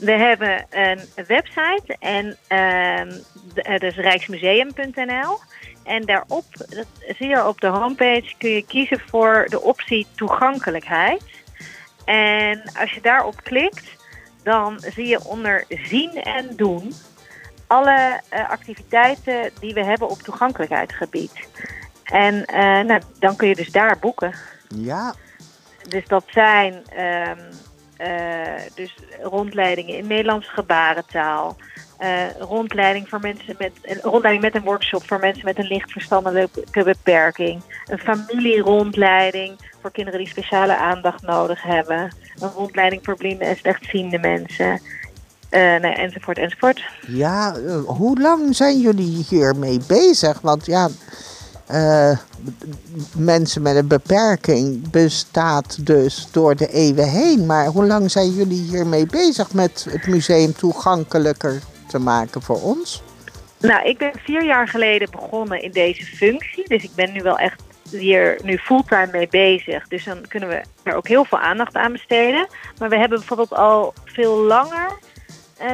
We 0.00 0.12
hebben 0.12 0.66
een 0.70 1.00
website 1.26 1.96
en 1.98 2.36
ehm, 2.46 3.08
de- 3.54 3.62
eh, 3.62 3.72
dat 3.72 3.82
is 3.82 3.96
rijksmuseum.nl. 3.96 5.38
En 5.84 6.02
daarop, 6.04 6.44
dat 6.56 6.86
zie 7.18 7.28
je 7.28 7.46
op 7.46 7.60
de 7.60 7.66
homepage, 7.66 8.34
kun 8.38 8.50
je 8.50 8.64
kiezen 8.66 9.00
voor 9.10 9.46
de 9.48 9.60
optie 9.62 10.06
toegankelijkheid. 10.14 11.22
En 12.04 12.62
als 12.80 12.92
je 12.92 13.00
daarop 13.00 13.42
klikt, 13.42 13.84
dan 14.42 14.80
zie 14.94 15.06
je 15.06 15.24
onder 15.24 15.64
zien 15.68 16.10
en 16.22 16.56
doen 16.56 16.92
alle 17.66 18.20
eh, 18.28 18.50
activiteiten 18.50 19.50
die 19.60 19.74
we 19.74 19.84
hebben 19.84 20.08
op 20.08 20.18
toegankelijkheidsgebied. 20.18 21.48
En 22.04 22.44
eh, 22.44 22.80
nou, 22.80 23.00
dan 23.18 23.36
kun 23.36 23.48
je 23.48 23.54
dus 23.54 23.72
daar 23.72 23.98
boeken. 23.98 24.34
Ja, 24.68 25.14
Dus 25.88 26.06
dat 26.06 26.24
zijn 26.26 26.82
ehm, 26.88 27.38
eh, 27.96 28.62
dus 28.74 28.94
rondleidingen 29.22 29.96
in 29.96 30.06
Nederlandse 30.06 30.50
gebarentaal. 30.50 31.56
rondleiding, 32.38 33.08
voor 33.08 33.20
mensen 33.20 33.54
met, 33.58 33.72
een 33.82 34.00
rondleiding 34.02 34.44
met 34.44 34.54
een 34.54 34.68
workshop 34.68 35.06
voor 35.06 35.18
mensen 35.18 35.44
met 35.44 35.58
een 35.58 35.66
licht 35.66 35.92
verstandelijke 35.92 36.84
beperking. 36.84 37.62
Een 37.86 37.98
familierondleiding 37.98 39.56
voor 39.80 39.92
kinderen 39.92 40.20
die 40.20 40.28
speciale 40.28 40.76
aandacht 40.76 41.22
nodig 41.22 41.62
hebben. 41.62 42.12
Een 42.38 42.48
rondleiding 42.48 43.04
voor 43.04 43.16
blinde 43.16 43.44
en 43.44 43.56
slechtziende 43.56 44.18
mensen. 44.18 44.80
Eh, 45.54 45.60
nou, 45.60 45.86
ja, 45.86 45.96
enzovoort, 45.96 46.38
enzovoort. 46.38 46.84
ja. 47.06 47.56
eh, 47.66 47.84
hoe 47.84 48.20
lang 48.20 48.56
zijn 48.56 48.80
jullie 48.80 49.24
hiermee 49.28 49.80
bezig? 49.86 50.40
Want 50.40 50.66
ja, 50.66 50.88
eh, 51.66 52.18
mensen 53.16 53.62
met 53.62 53.76
een 53.76 53.88
beperking 53.88 54.90
bestaat 54.90 55.86
dus 55.86 56.28
door 56.32 56.56
de 56.56 56.72
eeuwen 56.72 57.08
heen. 57.08 57.46
Maar 57.46 57.66
hoe 57.66 57.86
lang 57.86 58.10
zijn 58.10 58.30
jullie 58.30 58.62
hiermee 58.62 59.06
bezig 59.06 59.52
met 59.52 59.86
het 59.90 60.06
museum 60.06 60.54
toegankelijker 60.54 61.60
te 61.88 61.98
maken 61.98 62.42
voor 62.42 62.62
ons? 62.62 63.02
Nou, 63.58 63.88
ik 63.88 63.98
ben 63.98 64.12
vier 64.24 64.44
jaar 64.44 64.68
geleden 64.68 65.10
begonnen 65.10 65.62
in 65.62 65.70
deze 65.70 66.04
functie. 66.04 66.68
Dus 66.68 66.82
ik 66.82 66.94
ben 66.94 67.12
nu 67.12 67.22
wel 67.22 67.38
echt 67.38 67.62
hier 67.90 68.38
nu 68.42 68.58
fulltime 68.58 69.08
mee 69.12 69.28
bezig. 69.28 69.88
Dus 69.88 70.04
dan 70.04 70.18
kunnen 70.28 70.48
we 70.48 70.62
er 70.82 70.94
ook 70.94 71.08
heel 71.08 71.24
veel 71.24 71.38
aandacht 71.38 71.74
aan 71.74 71.92
besteden. 71.92 72.46
Maar 72.78 72.88
we 72.88 72.98
hebben 72.98 73.18
bijvoorbeeld 73.18 73.54
al 73.54 73.94
veel 74.04 74.36
langer 74.36 74.98
eh, 75.56 75.72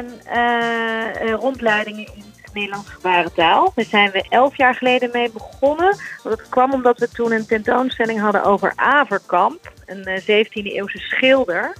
eh, 1.22 1.34
rondleidingen 1.34 2.06
in 2.14 2.24
Nederlands 2.52 2.88
gebarentaal. 2.88 3.72
Daar 3.74 3.84
zijn 3.84 4.10
we 4.10 4.26
elf 4.28 4.56
jaar 4.56 4.74
geleden 4.74 5.10
mee 5.12 5.30
begonnen. 5.30 5.96
Dat 6.22 6.48
kwam 6.48 6.72
omdat 6.72 6.98
we 6.98 7.08
toen 7.08 7.32
een 7.32 7.46
tentoonstelling 7.46 8.20
hadden 8.20 8.44
over 8.44 8.72
Averkamp, 8.76 9.72
een 9.86 10.04
eh, 10.04 10.20
17e 10.20 10.72
eeuwse 10.72 10.98
schilder. 10.98 11.76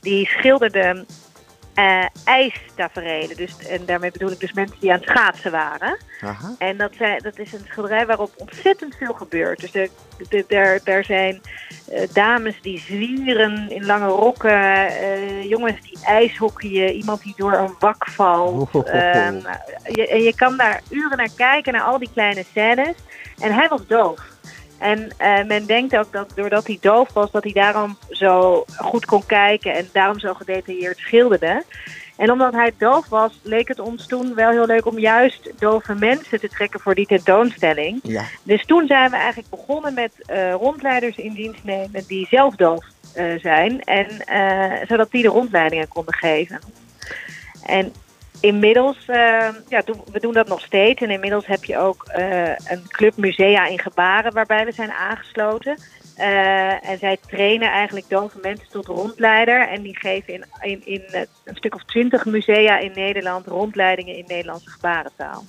Die 0.00 0.26
schilderde 0.26 1.04
eh 1.74 2.04
ijstaferelen. 2.24 3.36
Dus, 3.36 3.66
en 3.66 3.86
daarmee 3.86 4.10
bedoel 4.10 4.30
ik 4.30 4.40
dus 4.40 4.52
mensen 4.52 4.76
die 4.80 4.92
aan 4.92 5.00
het 5.00 5.08
schaatsen 5.08 5.50
waren. 5.50 5.98
Aha. 6.20 6.54
En 6.58 6.76
dat, 6.76 6.92
zijn, 6.98 7.20
dat 7.22 7.38
is 7.38 7.52
een 7.52 7.64
schilderij 7.68 8.06
waarop 8.06 8.32
ontzettend 8.36 8.96
veel 8.96 9.12
gebeurt. 9.12 9.60
Dus 9.60 9.88
daar, 10.46 10.80
daar 10.84 11.04
zijn 11.04 11.40
eh, 11.88 12.08
dames 12.12 12.60
die 12.62 12.78
zwieren 12.78 13.70
in 13.70 13.86
lange 13.86 14.06
rokken, 14.06 14.86
eh, 14.86 15.48
jongens 15.48 15.80
die 15.80 15.98
ijshockeyen, 16.04 16.94
iemand 16.94 17.22
die 17.22 17.34
door 17.36 17.52
een 17.52 17.74
wak 17.78 18.08
valt. 18.08 18.70
Ehm, 18.72 19.40
je, 19.92 20.08
en 20.08 20.22
je 20.22 20.34
kan 20.34 20.56
daar 20.56 20.80
uren 20.90 21.16
naar 21.16 21.32
kijken, 21.36 21.72
naar 21.72 21.82
al 21.82 21.98
die 21.98 22.10
kleine 22.12 22.44
scènes. 22.50 22.94
En 23.38 23.52
hij 23.52 23.68
was 23.68 23.86
doof. 23.86 24.33
En 24.84 25.10
eh, 25.16 25.44
men 25.44 25.66
denkt 25.66 25.96
ook 25.96 26.12
dat 26.12 26.32
doordat 26.34 26.66
hij 26.66 26.78
doof 26.80 27.12
was, 27.12 27.30
dat 27.30 27.44
hij 27.44 27.52
daarom 27.52 27.96
zo 28.10 28.64
goed 28.76 29.04
kon 29.04 29.26
kijken 29.26 29.74
en 29.74 29.88
daarom 29.92 30.18
zo 30.18 30.34
gedetailleerd 30.34 30.98
schilderde. 30.98 31.62
En 32.16 32.30
omdat 32.30 32.52
hij 32.52 32.72
doof 32.78 33.08
was, 33.08 33.40
leek 33.42 33.68
het 33.68 33.78
ons 33.78 34.06
toen 34.06 34.34
wel 34.34 34.50
heel 34.50 34.66
leuk 34.66 34.86
om 34.86 34.98
juist 34.98 35.50
dove 35.58 35.94
mensen 35.94 36.40
te 36.40 36.48
trekken 36.48 36.80
voor 36.80 36.94
die 36.94 37.06
tentoonstelling. 37.06 38.00
Ja. 38.02 38.24
Dus 38.42 38.64
toen 38.64 38.86
zijn 38.86 39.10
we 39.10 39.16
eigenlijk 39.16 39.50
begonnen 39.50 39.94
met 39.94 40.12
eh, 40.26 40.52
rondleiders 40.52 41.16
in 41.16 41.32
dienst 41.32 41.64
nemen 41.64 42.04
die 42.06 42.26
zelf 42.30 42.54
doof 42.56 42.84
eh, 43.14 43.24
zijn. 43.38 43.80
En, 43.80 44.08
zodat 44.86 45.10
die 45.10 45.22
de 45.22 45.28
rondleidingen 45.28 45.88
konden 45.88 46.14
geven. 46.14 46.58
En 47.62 47.92
inmiddels, 48.44 48.96
eh, 49.06 49.48
ja, 49.68 49.82
doen, 49.84 50.00
we 50.12 50.20
doen 50.20 50.32
dat 50.32 50.48
nog 50.48 50.60
steeds. 50.60 51.02
En 51.02 51.10
inmiddels 51.10 51.46
heb 51.46 51.64
je 51.64 51.78
ook 51.78 52.04
eh, 52.04 52.48
een 52.48 52.82
club 52.88 53.16
musea 53.16 53.66
in 53.66 53.78
gebaren 53.78 54.32
waarbij 54.32 54.64
we 54.64 54.72
zijn 54.72 54.92
aangesloten. 54.92 55.78
Eh, 56.14 56.88
en 56.88 56.98
zij 56.98 57.18
trainen 57.26 57.70
eigenlijk 57.70 58.08
dove 58.08 58.38
mensen 58.42 58.68
tot 58.70 58.86
rondleider. 58.86 59.68
En 59.68 59.82
die 59.82 59.96
geven 59.96 60.34
in, 60.34 60.44
in, 60.60 60.86
in 60.86 61.02
een 61.44 61.56
stuk 61.56 61.74
of 61.74 61.84
twintig 61.84 62.24
musea 62.24 62.78
in 62.78 62.92
Nederland 62.94 63.46
rondleidingen 63.46 64.16
in 64.16 64.24
Nederlandse 64.26 64.70
gebarentaal. 64.70 65.44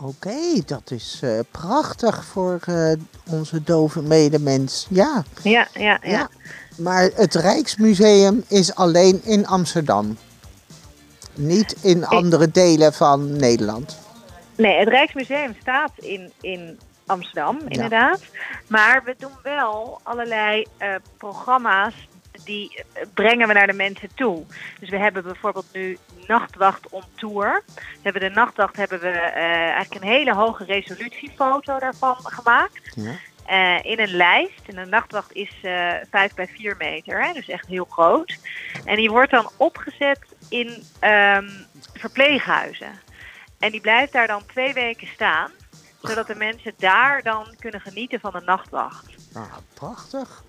Oké, 0.00 0.62
dat 0.66 0.90
is 0.90 1.22
prachtig 1.50 2.24
voor 2.24 2.60
onze 3.30 3.62
dove 3.62 4.02
medemens. 4.02 4.86
Ja, 4.90 5.24
Ja, 5.42 5.68
ja, 5.74 5.98
ja. 6.02 6.10
ja. 6.10 6.28
Maar 6.76 7.10
het 7.14 7.34
Rijksmuseum 7.34 8.44
is 8.48 8.74
alleen 8.74 9.20
in 9.24 9.46
Amsterdam. 9.46 10.16
Niet 11.34 11.76
in 11.82 12.06
andere 12.06 12.50
delen 12.50 12.92
van 12.92 13.36
Nederland. 13.36 13.98
Nee, 14.56 14.78
het 14.78 14.88
Rijksmuseum 14.88 15.56
staat 15.60 15.92
in, 15.96 16.32
in 16.40 16.78
Amsterdam, 17.06 17.58
inderdaad. 17.68 18.20
Maar 18.68 19.02
we 19.04 19.14
doen 19.18 19.32
wel 19.42 20.00
allerlei 20.02 20.66
eh, 20.76 20.94
programma's 21.16 21.94
die 22.44 22.84
eh, 22.92 23.02
brengen 23.14 23.48
we 23.48 23.54
naar 23.54 23.66
de 23.66 23.72
mensen 23.72 24.08
toe. 24.14 24.44
Dus 24.80 24.88
we 24.88 24.98
hebben 24.98 25.22
bijvoorbeeld 25.22 25.66
nu 25.72 25.98
Nachtwacht 26.26 26.88
on 26.90 27.02
Tour. 27.14 27.62
We 27.74 28.00
hebben 28.02 28.22
de 28.22 28.30
Nachtwacht 28.30 28.76
hebben 28.76 29.00
we 29.00 29.08
eh, 29.08 29.44
eigenlijk 29.44 29.94
een 29.94 30.10
hele 30.10 30.34
hoge 30.34 30.64
resolutiefoto 30.64 31.78
daarvan 31.78 32.16
gemaakt. 32.22 32.94
Ja. 32.94 33.12
In 33.82 34.00
een 34.00 34.16
lijst. 34.16 34.60
En 34.66 34.74
de 34.74 34.84
nachtwacht 34.90 35.32
is 35.32 35.58
eh 35.62 35.92
5 36.10 36.34
bij 36.34 36.46
4 36.46 36.74
meter, 36.78 37.24
hè, 37.24 37.32
dus 37.32 37.48
echt 37.48 37.66
heel 37.66 37.84
groot. 37.84 38.38
En 38.84 38.96
die 38.96 39.10
wordt 39.10 39.30
dan 39.30 39.50
opgezet 39.56 40.18
in 40.52 40.82
ehm, 40.98 41.48
verpleeghuizen. 41.94 43.00
En 43.58 43.70
die 43.70 43.80
blijft 43.80 44.12
daar 44.12 44.26
dan 44.26 44.46
twee 44.46 44.72
weken 44.72 45.06
staan, 45.06 45.50
zodat 46.02 46.26
de 46.26 46.34
mensen 46.34 46.72
daar 46.78 47.22
dan 47.22 47.46
kunnen 47.58 47.80
genieten 47.80 48.20
van 48.20 48.32
de 48.32 48.42
nachtwacht. 48.44 49.06
Nou, 49.32 49.46
prachtig. 49.74 50.42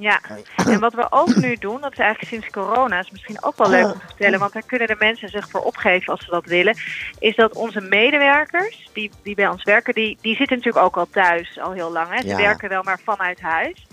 Ja, 0.00 0.20
en 0.56 0.80
wat 0.80 0.94
we 0.94 1.06
ook 1.10 1.34
nu 1.36 1.56
doen, 1.56 1.80
dat 1.80 1.92
is 1.92 1.98
eigenlijk 1.98 2.30
sinds 2.32 2.50
corona, 2.50 2.98
is 2.98 3.10
misschien 3.10 3.42
ook 3.42 3.56
wel 3.56 3.70
leuk 3.70 3.84
om 3.84 3.92
te 4.00 4.06
vertellen, 4.06 4.38
want 4.38 4.52
daar 4.52 4.62
kunnen 4.66 4.88
de 4.88 4.96
mensen 4.98 5.28
zich 5.28 5.48
voor 5.50 5.60
opgeven 5.60 6.12
als 6.12 6.24
ze 6.24 6.30
dat 6.30 6.46
willen, 6.46 6.76
is 7.18 7.36
dat 7.36 7.54
onze 7.54 7.80
medewerkers, 7.80 8.88
die, 8.92 9.10
die 9.22 9.34
bij 9.34 9.48
ons 9.48 9.64
werken, 9.64 9.94
die, 9.94 10.18
die 10.20 10.36
zitten 10.36 10.56
natuurlijk 10.56 10.84
ook 10.84 10.96
al 10.96 11.08
thuis 11.10 11.58
al 11.60 11.72
heel 11.72 11.92
lang. 11.92 12.08
Hè? 12.08 12.20
Ze 12.20 12.26
Ja. 12.28 12.36
werken 12.36 12.68
wel 12.68 12.82
maar 12.82 13.00
vanuit 13.04 13.40
huis. 13.40 13.86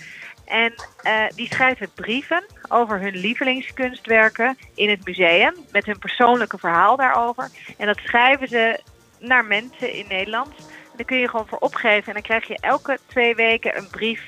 En 0.45 0.73
eh, 1.01 1.23
die 1.35 1.47
schrijven 1.47 1.89
brieven 1.95 2.45
over 2.69 2.99
hun 2.99 3.15
lievelingskunstwerken 3.15 4.57
in 4.75 4.89
het 4.89 5.05
museum, 5.05 5.53
met 5.71 5.85
hun 5.85 5.99
persoonlijke 5.99 6.57
verhaal 6.57 6.95
daarover. 6.95 7.49
En 7.77 7.85
dat 7.85 7.97
schrijven 7.97 8.47
ze 8.47 8.79
naar 9.19 9.45
mensen 9.45 9.93
in 9.93 10.05
Nederland. 10.09 10.47
En 10.57 10.97
daar 10.97 11.05
kun 11.05 11.17
je 11.17 11.29
gewoon 11.29 11.47
voor 11.47 11.57
opgeven 11.57 12.07
en 12.07 12.13
dan 12.13 12.21
krijg 12.21 12.47
je 12.47 12.57
elke 12.59 12.99
twee 13.07 13.35
weken 13.35 13.77
een 13.77 13.87
brief 13.89 14.21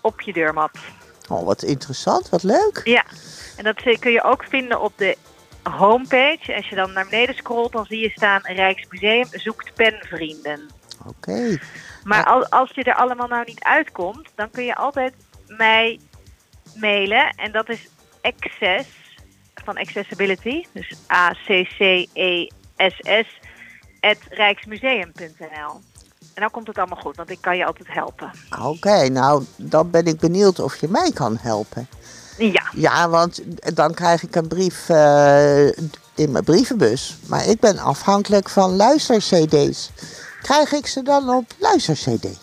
op 0.00 0.20
je 0.20 0.32
deurmat. 0.32 0.70
Oh, 1.28 1.44
wat 1.44 1.62
interessant, 1.62 2.28
wat 2.28 2.42
leuk. 2.42 2.80
Ja, 2.84 3.04
en 3.56 3.64
dat 3.64 3.80
zie- 3.84 3.98
kun 3.98 4.12
je 4.12 4.22
ook 4.22 4.44
vinden 4.44 4.80
op 4.80 4.92
de 4.96 5.16
homepage. 5.62 6.54
Als 6.54 6.68
je 6.68 6.74
dan 6.74 6.92
naar 6.92 7.04
beneden 7.04 7.34
scrolt, 7.34 7.72
dan 7.72 7.84
zie 7.86 7.98
je 8.00 8.10
staan 8.10 8.40
Rijksmuseum 8.42 9.26
zoekt 9.30 9.74
penvrienden. 9.74 10.68
Oké. 11.06 11.58
Maar 12.04 12.24
al- 12.24 12.48
als 12.48 12.70
je 12.74 12.84
er 12.84 12.94
allemaal 12.94 13.28
nou 13.28 13.42
niet 13.46 13.64
uitkomt, 13.64 14.28
dan 14.34 14.50
kun 14.50 14.64
je 14.64 14.76
altijd 14.76 15.14
mij 15.46 16.00
mailen. 16.74 17.34
En 17.36 17.52
dat 17.52 17.68
is 17.68 17.88
access 18.22 18.88
van 19.64 19.76
accessibility. 19.76 20.64
Dus 20.72 20.94
A-C-C-E-S-S 21.12 23.26
at 24.00 24.16
rijksmuseum.nl. 24.30 25.80
En 26.34 26.42
dan 26.42 26.50
komt 26.50 26.66
het 26.66 26.78
allemaal 26.78 27.00
goed, 27.00 27.16
want 27.16 27.30
ik 27.30 27.38
kan 27.40 27.56
je 27.56 27.64
altijd 27.66 27.88
helpen. 27.92 28.30
Oké, 28.62 29.08
nou, 29.08 29.44
dan 29.56 29.90
ben 29.90 30.04
ik 30.06 30.18
benieuwd 30.20 30.58
of 30.60 30.76
je 30.76 30.88
mij 30.88 31.10
kan 31.14 31.36
helpen. 31.40 31.88
Ja, 32.38 32.62
Ja, 32.74 33.08
want 33.08 33.40
dan 33.76 33.94
krijg 33.94 34.22
ik 34.22 34.34
een 34.36 34.48
brief 34.48 34.88
eh, 34.88 35.66
in 36.14 36.30
mijn 36.30 36.44
brievenbus. 36.44 37.16
Maar 37.26 37.46
ik 37.46 37.60
ben 37.60 37.78
afhankelijk 37.78 38.48
van 38.48 38.76
luistercd's. 38.76 39.90
Krijg 40.42 40.72
ik 40.72 40.86
ze 40.86 41.02
dan 41.02 41.28
op 41.28 41.44
luistercd? 41.58 42.40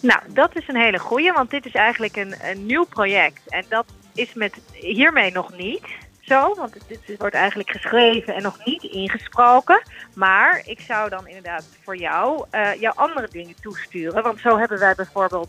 Nou, 0.00 0.20
dat 0.28 0.56
is 0.56 0.68
een 0.68 0.76
hele 0.76 0.98
goeie, 0.98 1.32
want 1.32 1.50
dit 1.50 1.66
is 1.66 1.74
eigenlijk 1.74 2.16
een, 2.16 2.34
een 2.42 2.66
nieuw 2.66 2.84
project. 2.84 3.40
En 3.48 3.64
dat 3.68 3.84
is 4.14 4.34
met 4.34 4.54
hiermee 4.72 5.32
nog 5.32 5.56
niet 5.56 5.82
zo, 6.20 6.54
want 6.54 6.72
dit 6.72 7.00
dit 7.06 7.18
wordt 7.18 7.34
eigenlijk 7.34 7.70
geschreven 7.70 8.34
en 8.34 8.42
nog 8.42 8.64
niet 8.64 8.82
ingesproken. 8.82 9.82
Maar 10.14 10.62
ik 10.64 10.80
zou 10.80 11.08
dan 11.08 11.26
inderdaad 11.26 11.64
voor 11.84 11.96
jou 11.96 12.44
eh, 12.50 12.74
jouw 12.80 12.92
andere 12.92 13.28
dingen 13.30 13.54
toesturen. 13.60 14.22
Want 14.22 14.40
zo 14.40 14.58
hebben 14.58 14.78
wij 14.78 14.94
bijvoorbeeld 14.94 15.48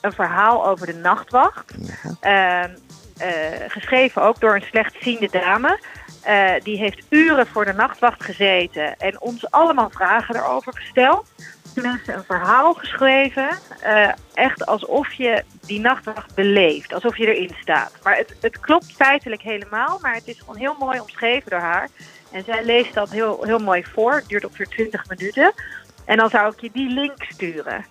een 0.00 0.12
verhaal 0.12 0.66
over 0.66 0.86
de 0.86 0.94
nachtwacht. 0.94 1.74
Ja. 1.78 2.16
Ehm, 2.20 2.70
eh, 2.70 2.76
geschreven 3.68 4.22
ook 4.22 4.40
door 4.40 4.54
een 4.54 4.62
slechtziende 4.70 5.28
dame. 5.30 5.78
Eh, 6.28 6.52
die 6.62 6.78
heeft 6.78 7.02
uren 7.08 7.46
voor 7.46 7.64
de 7.64 7.72
nachtwacht 7.72 8.24
gezeten 8.24 8.96
en 8.98 9.20
ons 9.20 9.50
allemaal 9.50 9.90
vragen 9.90 10.36
erover 10.36 10.72
gesteld. 10.72 11.30
Mensen 11.74 12.14
een 12.14 12.24
verhaal 12.24 12.74
geschreven, 12.74 13.48
eh, 13.80 14.08
echt 14.34 14.66
alsof 14.66 15.12
je 15.12 15.44
die 15.66 15.80
nachtwacht 15.80 16.34
beleeft, 16.34 16.92
alsof 16.92 17.16
je 17.16 17.34
erin 17.34 17.56
staat. 17.60 17.92
Maar 18.02 18.16
het, 18.16 18.34
het 18.40 18.60
klopt 18.60 18.92
feitelijk 18.92 19.42
helemaal, 19.42 19.98
maar 20.02 20.14
het 20.14 20.26
is 20.26 20.38
gewoon 20.38 20.56
heel 20.56 20.76
mooi 20.78 21.00
omschreven 21.00 21.50
door 21.50 21.60
haar. 21.60 21.88
En 22.32 22.44
zij 22.44 22.64
leest 22.64 22.94
dat 22.94 23.10
heel, 23.10 23.44
heel 23.44 23.58
mooi 23.58 23.84
voor, 23.84 24.14
het 24.14 24.28
duurt 24.28 24.44
ongeveer 24.44 24.68
20 24.68 25.08
minuten. 25.08 25.52
En 26.04 26.16
dan 26.16 26.30
zou 26.30 26.52
ik 26.52 26.60
je 26.60 26.70
die 26.72 26.90
link 26.90 27.24
sturen. 27.28 27.84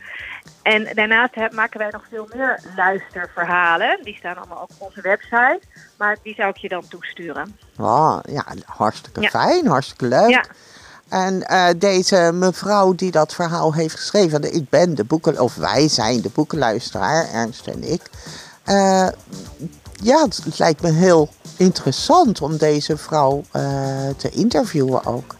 En 0.61 0.87
daarnaast 0.95 1.35
heb- 1.35 1.53
maken 1.53 1.79
wij 1.79 1.89
nog 1.91 2.03
veel 2.09 2.27
meer 2.35 2.59
luisterverhalen. 2.75 3.99
Die 4.03 4.15
staan 4.15 4.37
allemaal 4.37 4.61
op 4.61 4.71
onze 4.77 5.01
website. 5.01 5.59
Maar 5.97 6.17
die 6.23 6.33
zou 6.35 6.49
ik 6.49 6.57
je 6.57 6.69
dan 6.69 6.87
toesturen. 6.87 7.57
Oh, 7.79 8.17
ja, 8.29 8.45
hartstikke 8.65 9.21
Ja. 9.21 9.29
fijn, 9.29 9.67
hartstikke 9.67 10.05
leuk. 10.07 10.29
Ja, 10.29 10.43
En 11.09 11.43
eh, 11.47 11.67
deze 11.77 12.31
mevrouw 12.33 12.95
die 12.95 13.11
dat 13.11 13.33
verhaal 13.33 13.73
heeft 13.73 13.95
geschreven, 13.95 14.53
ik 14.55 14.69
ben 14.69 14.95
de 14.95 15.03
boeken, 15.03 15.39
of 15.39 15.55
wij 15.55 15.87
zijn 15.87 16.21
de 16.21 16.29
boekenluisteraar, 16.29 17.29
Ernst 17.33 17.67
en 17.67 17.83
ik. 17.91 18.01
Eh, 18.63 19.07
ja, 20.03 20.21
het 20.23 20.57
lijkt 20.59 20.81
me 20.81 20.91
heel 20.91 21.29
interessant 21.57 22.41
om 22.41 22.57
deze 22.57 22.97
vrouw 22.97 23.43
eh, 23.51 23.61
te 24.17 24.29
interviewen 24.29 25.05
ook. 25.05 25.35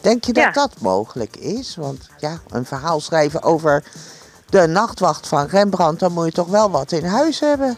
Denk 0.00 0.24
je 0.24 0.32
dat 0.32 0.44
Ja. 0.44 0.50
dat 0.50 0.80
mogelijk 0.80 1.36
is? 1.36 1.76
Want 1.76 2.08
ja, 2.18 2.38
een 2.50 2.64
verhaal 2.64 3.00
schrijven 3.00 3.42
over 3.42 3.84
de 4.50 4.66
nachtwacht 4.66 5.26
van 5.28 5.46
Rembrandt, 5.46 6.00
dan 6.00 6.12
moet 6.12 6.24
je 6.24 6.32
toch 6.32 6.48
wel 6.48 6.70
wat 6.70 6.92
in 6.92 7.04
huis 7.04 7.40
hebben. 7.40 7.76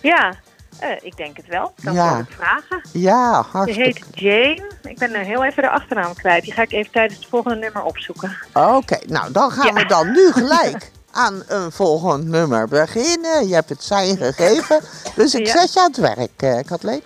ja 0.00 0.34
eh, 0.78 0.90
ik 1.02 1.16
denk 1.16 1.36
het 1.36 1.46
wel. 1.46 1.72
Dan 1.82 1.94
Ja. 1.94 2.18
ik 2.18 2.24
vragen. 2.36 2.82
Ja, 2.92 3.42
Ze 3.42 3.48
hartstikke. 3.50 3.82
heet 3.82 4.04
Jane. 4.20 4.70
Ik 4.82 4.98
ben 4.98 5.12
eh, 5.14 5.26
heel 5.26 5.44
even 5.44 5.62
de 5.62 5.70
achternaam 5.70 6.14
kwijt. 6.14 6.42
Die 6.44 6.52
ga 6.52 6.62
ik 6.62 6.72
even 6.72 6.92
tijdens 6.92 7.18
het 7.18 7.28
volgende 7.28 7.56
nummer 7.56 7.82
opzoeken. 7.82 8.36
Oké, 8.52 8.98
nou 9.06 9.32
dan 9.32 9.50
gaan 9.50 9.66
Ja. 9.66 9.72
we 9.72 9.86
dan 9.86 10.10
nu 10.12 10.32
gelijk 10.32 10.90
aan 11.12 11.42
een 11.46 11.72
volgend 11.72 12.24
nummer 12.24 12.68
beginnen. 12.68 13.48
Je 13.48 13.54
hebt 13.54 13.68
het 13.68 13.82
zijn 13.84 14.16
gegeven, 14.16 14.80
dus 15.16 15.34
ik 15.34 15.46
Ja. 15.46 15.52
zet 15.60 15.72
je 15.72 15.80
aan 15.80 15.86
het 15.86 15.96
werk, 15.96 16.42
eh 16.42 16.58
Kathleen. 16.66 17.02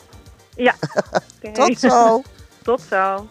Ja. 0.57 0.75
Oké. 1.43 1.53
Tot 1.53 1.79
zo. 1.79 2.23
Tot 2.63 2.81
zo. 2.91 3.27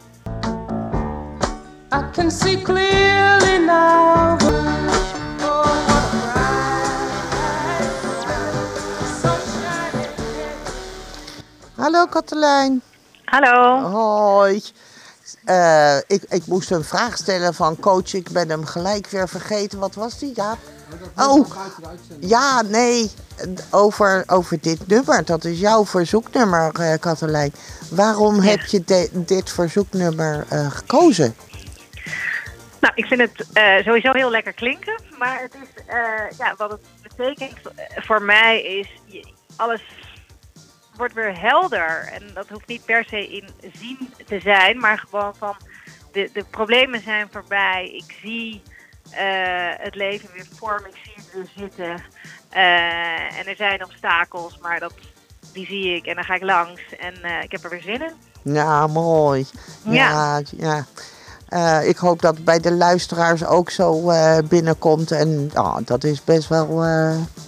I 1.94 2.02
can 2.12 2.32
see 2.32 2.62
clearly 2.62 3.58
now. 3.66 4.38
Hallo 11.88 12.06
Katelijn. 12.06 12.82
Hallo. 13.26 13.80
Hoi. 13.80 14.62
Eh, 15.46 15.98
ik, 15.98 16.24
ik 16.30 16.46
moest 16.46 16.72
een 16.72 16.84
vraag 16.84 17.18
stellen 17.18 17.54
van 17.54 17.80
coach. 17.80 18.14
Ik 18.14 18.30
ben 18.32 18.50
hem 18.50 18.66
gelijk 18.66 19.08
weer 19.08 19.30
vergeten. 19.30 19.80
Wat 19.80 19.96
was 19.96 20.20
die, 20.20 20.32
Jaap? 20.36 20.58
Oh, 21.18 21.48
ja, 22.20 22.62
nee. 22.62 23.12
Over, 23.72 24.24
over 24.28 24.58
dit 24.62 24.88
nummer. 24.88 25.26
Dat 25.26 25.44
is 25.44 25.60
jouw 25.60 25.86
verzoeknummer, 25.86 26.72
eh 26.80 27.00
Katelijn. 27.00 27.54
Waarom 27.92 28.40
heb 28.40 28.62
je 28.66 28.84
de- 28.84 29.10
dit 29.14 29.52
verzoeknummer 29.52 30.46
eh, 30.50 30.72
gekozen? 30.72 31.36
Nou, 32.80 32.94
ik 32.96 33.06
vind 33.06 33.22
het 33.22 33.48
sowieso 33.86 34.12
heel 34.12 34.30
lekker 34.30 34.54
klinken. 34.54 35.02
Maar 35.20 35.42
het 35.42 35.54
is, 35.54 35.84
ja, 36.38 36.54
wat 36.58 36.72
het 36.72 36.82
betekent 37.18 37.60
voor 37.96 38.22
mij 38.22 38.62
is, 38.62 38.88
alles 39.56 39.82
wordt 40.98 41.14
weer 41.14 41.40
helder. 41.40 42.10
En 42.14 42.24
dat 42.34 42.50
hoeft 42.50 42.68
niet 42.68 42.86
per 42.86 43.06
se 43.06 43.28
in 43.28 43.50
zien 43.74 44.14
te 44.26 44.40
zijn, 44.40 44.80
maar 44.80 44.98
gewoon 44.98 45.36
van 45.36 45.56
de, 46.12 46.30
de 46.34 46.44
problemen 46.44 47.02
zijn 47.02 47.28
voorbij. 47.32 47.92
Ik 47.94 48.18
zie 48.22 48.62
eh, 49.10 49.86
het 49.86 49.96
leven 49.96 50.30
weer 50.34 50.48
voor 50.56 50.80
me, 50.84 50.90
ik 50.90 51.02
zie 51.04 51.14
het 51.16 51.34
weer 51.34 51.50
zitten. 51.56 52.04
Eh, 52.50 53.40
en 53.40 53.46
er 53.46 53.56
zijn 53.56 53.84
obstakels, 53.84 54.58
maar 54.62 54.80
dat, 54.80 54.94
die 55.54 55.66
zie 55.66 55.96
ik 55.96 56.06
en 56.06 56.16
dan 56.16 56.24
ga 56.24 56.36
ik 56.36 56.44
langs. 56.44 56.82
En 57.00 57.14
eh, 57.24 57.44
ik 57.44 57.52
heb 57.52 57.64
er 57.64 57.70
weer 57.70 57.82
zin 57.82 58.02
in. 58.02 58.54
Ja, 58.54 58.88
mooi. 58.88 59.48
Ja, 59.84 60.42
ja. 60.58 60.86
Ik 61.82 61.98
hoop 61.98 62.22
dat 62.22 62.36
het 62.36 62.46
bij 62.46 62.60
de 62.60 62.72
luisteraars 62.72 63.46
ook 63.46 63.70
zo 63.70 64.12
binnenkomt. 64.44 65.12
En 65.12 65.50
ja, 65.54 65.80
dat 65.86 66.04
is 66.04 66.24
best 66.24 66.48
wel 66.48 66.84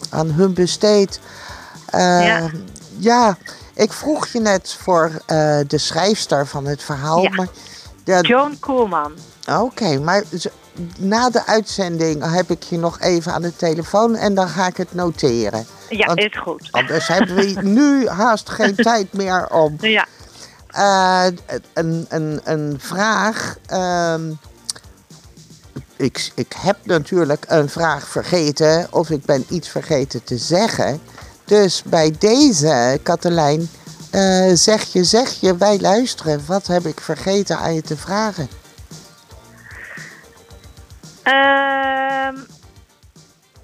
aan 0.09 0.31
hun 0.31 0.53
besteed. 0.53 1.19
Ja. 1.91 2.49
Ja, 2.99 3.37
ik 3.73 3.93
vroeg 3.93 4.27
je 4.27 4.39
net 4.39 4.75
voor 4.79 5.11
eh, 5.25 5.59
de 5.67 5.77
schrijfster 5.77 6.47
van 6.47 6.65
het 6.65 6.83
verhaal. 6.83 7.21
Ja. 7.21 7.29
Maar, 7.29 7.47
ja, 8.03 8.21
Joan 8.21 8.59
Koolman. 8.59 9.13
Oké, 9.59 9.99
maar 9.99 10.23
na 10.97 11.29
de 11.29 11.45
uitzending 11.45 12.31
heb 12.33 12.49
ik 12.51 12.63
je 12.63 12.77
nog 12.77 12.99
even 12.99 13.33
aan 13.33 13.41
de 13.41 13.55
telefoon 13.55 14.15
en 14.15 14.33
dan 14.33 14.47
ga 14.49 14.67
ik 14.67 14.77
het 14.77 14.93
noteren. 14.93 15.65
Ja, 15.89 16.05
Want- 16.05 16.19
is 16.19 16.37
goed. 16.37 16.67
Anders 16.71 17.07
hebben 17.07 17.35
we 17.35 17.61
nu 17.79 18.07
haast 18.07 18.49
geen 18.49 18.75
tijd 18.75 19.13
meer 19.13 19.47
om 19.49 19.75
Ja. 19.79 20.05
eh, 20.67 21.25
een, 21.73 22.05
een, 22.09 22.41
een 22.43 22.75
vraag. 22.81 23.55
ehm, 23.65 24.31
ik, 25.95 26.31
ik 26.35 26.53
heb 26.57 26.77
natuurlijk 26.83 27.45
een 27.47 27.69
vraag 27.69 28.07
vergeten 28.07 28.87
of 28.91 29.09
ik 29.09 29.25
ben 29.25 29.45
iets 29.49 29.69
vergeten 29.69 30.23
te 30.23 30.37
zeggen. 30.37 31.01
Dus 31.49 31.83
bij 31.83 32.15
deze, 32.19 32.99
Katelijn, 33.03 33.69
eh, 34.11 34.49
zeg 34.53 34.83
je, 34.83 35.03
zeg 35.03 35.29
je, 35.39 35.57
wij 35.57 35.79
luisteren. 35.79 36.45
Wat 36.45 36.67
heb 36.67 36.85
ik 36.85 36.99
vergeten 36.99 37.57
aan 37.57 37.73
je 37.73 37.81
te 37.81 37.97
vragen? 37.97 38.49
Ehm, 41.23 42.35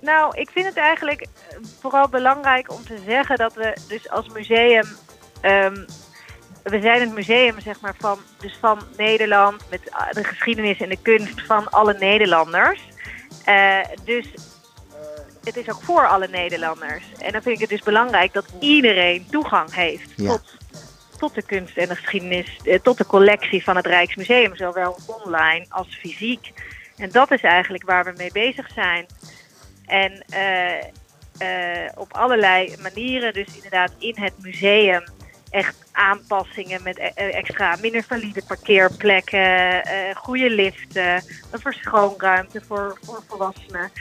nou, 0.02 0.38
ik 0.38 0.50
vind 0.50 0.65
het 0.65 0.78
eigenlijk 0.78 1.28
vooral 1.80 2.10
belangrijk 2.10 2.71
om 2.71 2.84
te 2.86 2.98
zeggen 3.06 3.38
dat 3.38 3.54
we 3.54 3.78
dus 3.88 4.10
als 4.10 4.28
museum... 4.30 4.86
ehm, 5.41 5.86
we 6.63 6.82
zijn 6.82 7.02
het 7.02 7.13
museum 7.13 7.60
zeg 7.60 7.80
maar, 7.80 7.95
van, 8.00 8.17
dus 8.38 8.58
van 8.60 8.80
Nederland 8.98 9.62
met 9.69 9.82
de 10.12 10.24
geschiedenis 10.24 10.80
en 10.80 10.89
de 10.89 11.02
kunst 11.02 11.41
van 11.45 11.69
alle 11.69 11.95
Nederlanders. 12.00 12.82
Eh, 13.43 13.80
dus 14.04 14.34
het 15.45 15.58
is 15.58 15.69
ook 15.69 15.81
voor 15.81 16.08
alle 16.08 16.27
Nederlanders. 16.27 17.03
En 17.17 17.31
dan 17.31 17.41
vind 17.41 17.55
ik 17.55 17.62
het 17.62 17.69
dus 17.69 17.81
belangrijk 17.81 18.34
dat 18.34 18.45
iedereen 18.60 19.27
toegang 19.29 19.73
heeft 19.73 20.12
Ja. 20.15 20.29
tot, 20.29 20.58
tot 21.17 21.36
de 21.36 21.41
kunst 21.41 21.77
en 21.77 21.88
de 21.88 21.95
geschiedenis, 21.95 22.58
eh, 22.63 22.79
tot 22.79 22.97
de 22.97 23.05
collectie 23.05 23.63
van 23.63 23.75
het 23.75 23.86
Rijksmuseum, 23.86 24.55
zowel 24.55 24.97
online 25.23 25.65
als 25.69 25.97
fysiek. 26.01 26.53
En 26.97 27.12
dat 27.12 27.31
is 27.31 27.41
eigenlijk 27.41 27.84
waar 27.84 28.03
we 28.05 28.13
mee 28.17 28.31
bezig 28.31 28.69
zijn. 28.71 29.05
En 29.86 30.23
eh, 30.29 30.77
eh, 31.38 31.91
op 31.95 32.13
allerlei 32.13 32.75
manieren, 32.81 33.34
dus 33.34 33.55
inderdaad 33.55 33.91
in 33.99 34.15
het 34.19 34.34
museum, 34.38 35.03
echt 35.49 35.85
aanpassingen 35.95 36.84
met 36.84 36.97
e- 36.97 37.12
eh, 37.15 37.36
extra 37.36 37.77
minder 37.81 38.03
valide 38.03 38.43
parkeerplekken, 38.47 39.84
eh, 39.84 40.15
goede 40.15 40.49
liften, 40.49 41.13
een 41.51 41.60
verschoonruimte 41.60 42.62
voor, 42.67 42.97
voor 43.03 43.23
volwassenen. 43.27 43.91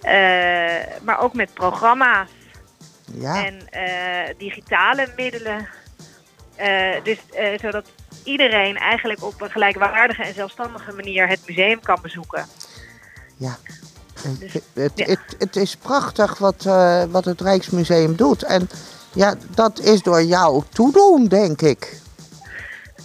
Eh, 0.00 1.02
maar 1.02 1.20
ook 1.20 1.34
met 1.34 1.54
programma's 1.54 2.28
Ja, 3.12 3.44
en 3.44 3.68
eh, 3.70 4.34
digitale 4.38 5.08
middelen. 5.16 5.68
Dus 7.02 7.18
zodat 7.60 7.86
iedereen 8.24 8.76
eigenlijk 8.76 9.22
op 9.24 9.40
een 9.40 9.50
gelijkwaardige 9.50 10.22
en 10.22 10.34
zelfstandige 10.34 10.92
manier 10.92 11.28
het 11.28 11.40
museum 11.46 11.80
kan 11.80 11.98
bezoeken. 12.02 12.46
ja. 13.36 13.56
Dus, 14.38 14.52
Het, 14.52 14.62
het, 14.72 14.92
ja. 14.94 15.04
het, 15.04 15.20
het 15.38 15.56
is 15.56 15.76
prachtig 15.76 16.38
wat, 16.38 16.62
wat 17.10 17.24
het 17.24 17.40
Rijksmuseum 17.40 18.16
doet. 18.16 18.42
En 18.42 18.68
ja, 19.18 19.34
dat 19.54 19.78
is 19.80 20.02
door 20.02 20.22
jou 20.22 20.62
toedoen, 20.72 21.26
denk 21.26 21.62
ik. 21.62 22.00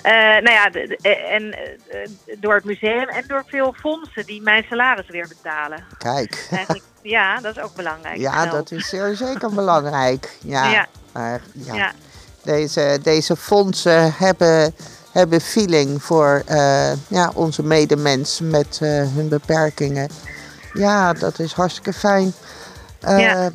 Eh, 0.01 0.11
nou 0.13 0.49
ja, 0.51 0.69
de- 0.69 0.87
de- 0.87 0.97
eh, 1.09 1.33
en 1.35 1.53
eh, 1.53 2.09
door 2.39 2.53
het 2.53 2.63
museum 2.63 3.07
en 3.09 3.23
door 3.27 3.43
veel 3.47 3.73
fondsen 3.79 4.25
die 4.25 4.41
mijn 4.41 4.65
salaris 4.69 5.09
weer 5.09 5.27
betalen. 5.27 5.83
Kijk. 5.97 6.47
Eigenlijk, 6.51 6.83
ja, 7.17 7.39
dat 7.39 7.55
is 7.57 7.61
ook 7.63 7.75
belangrijk. 7.75 8.17
Ja, 8.17 8.45
dat 8.45 8.71
is 8.71 8.89
zeer 8.89 9.15
zeker 9.15 9.49
belangrijk. 9.53 10.37
Ja, 10.41 10.69
Ja. 10.71 10.87
maar 11.11 11.41
ja, 11.53 11.73
Ja. 11.75 11.91
Deze, 12.43 12.99
deze 13.03 13.35
fondsen 13.35 14.13
hebben, 14.17 14.75
hebben 15.11 15.41
feeling 15.41 16.03
voor 16.03 16.41
eh, 16.45 16.91
ja, 17.07 17.31
onze 17.33 17.63
medemens 17.63 18.39
met 18.43 18.79
hun 19.15 19.27
beperkingen. 19.29 20.09
Ja, 20.73 21.13
dat 21.13 21.39
is 21.39 21.53
hartstikke 21.53 21.93
fijn. 21.93 22.33
Ja. 22.99 23.49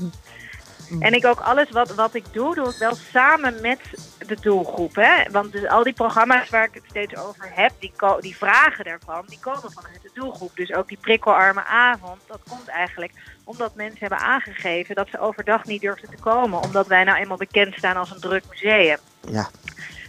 En 1.01 1.13
ik 1.13 1.27
ook 1.27 1.41
alles 1.41 1.71
wat, 1.71 1.95
wat 1.95 2.15
ik 2.15 2.25
doe, 2.33 2.55
doe 2.55 2.69
ik 2.69 2.77
wel 2.79 2.95
samen 2.95 3.61
met 3.61 3.81
de 4.27 4.37
doelgroep. 4.41 4.95
Hè? 4.95 5.31
Want 5.31 5.53
dus 5.53 5.67
al 5.67 5.83
die 5.83 5.93
programma's 5.93 6.51
waar 6.51 6.65
ik 6.65 6.75
het 6.75 6.85
steeds 6.89 7.17
over 7.17 7.49
heb, 7.51 7.73
die, 7.79 7.93
die 8.21 8.37
vragen 8.37 8.85
daarvan, 8.85 9.25
die 9.27 9.39
komen 9.41 9.73
vanuit 9.73 10.03
de 10.03 10.11
doelgroep. 10.15 10.57
Dus 10.57 10.73
ook 10.73 10.89
die 10.89 10.99
prikkelarme 11.01 11.65
avond, 11.65 12.21
dat 12.27 12.41
komt 12.49 12.69
eigenlijk 12.69 13.13
omdat 13.45 13.75
mensen 13.75 13.99
hebben 13.99 14.19
aangegeven 14.19 14.95
dat 14.95 15.09
ze 15.11 15.19
overdag 15.19 15.65
niet 15.65 15.81
durfden 15.81 16.11
te 16.11 16.23
komen. 16.23 16.63
Omdat 16.63 16.87
wij 16.87 17.05
nou 17.05 17.19
eenmaal 17.19 17.37
bekend 17.37 17.75
staan 17.75 17.97
als 17.97 18.11
een 18.11 18.21
druk 18.21 18.45
museum. 18.51 18.99
Ja. 19.21 19.49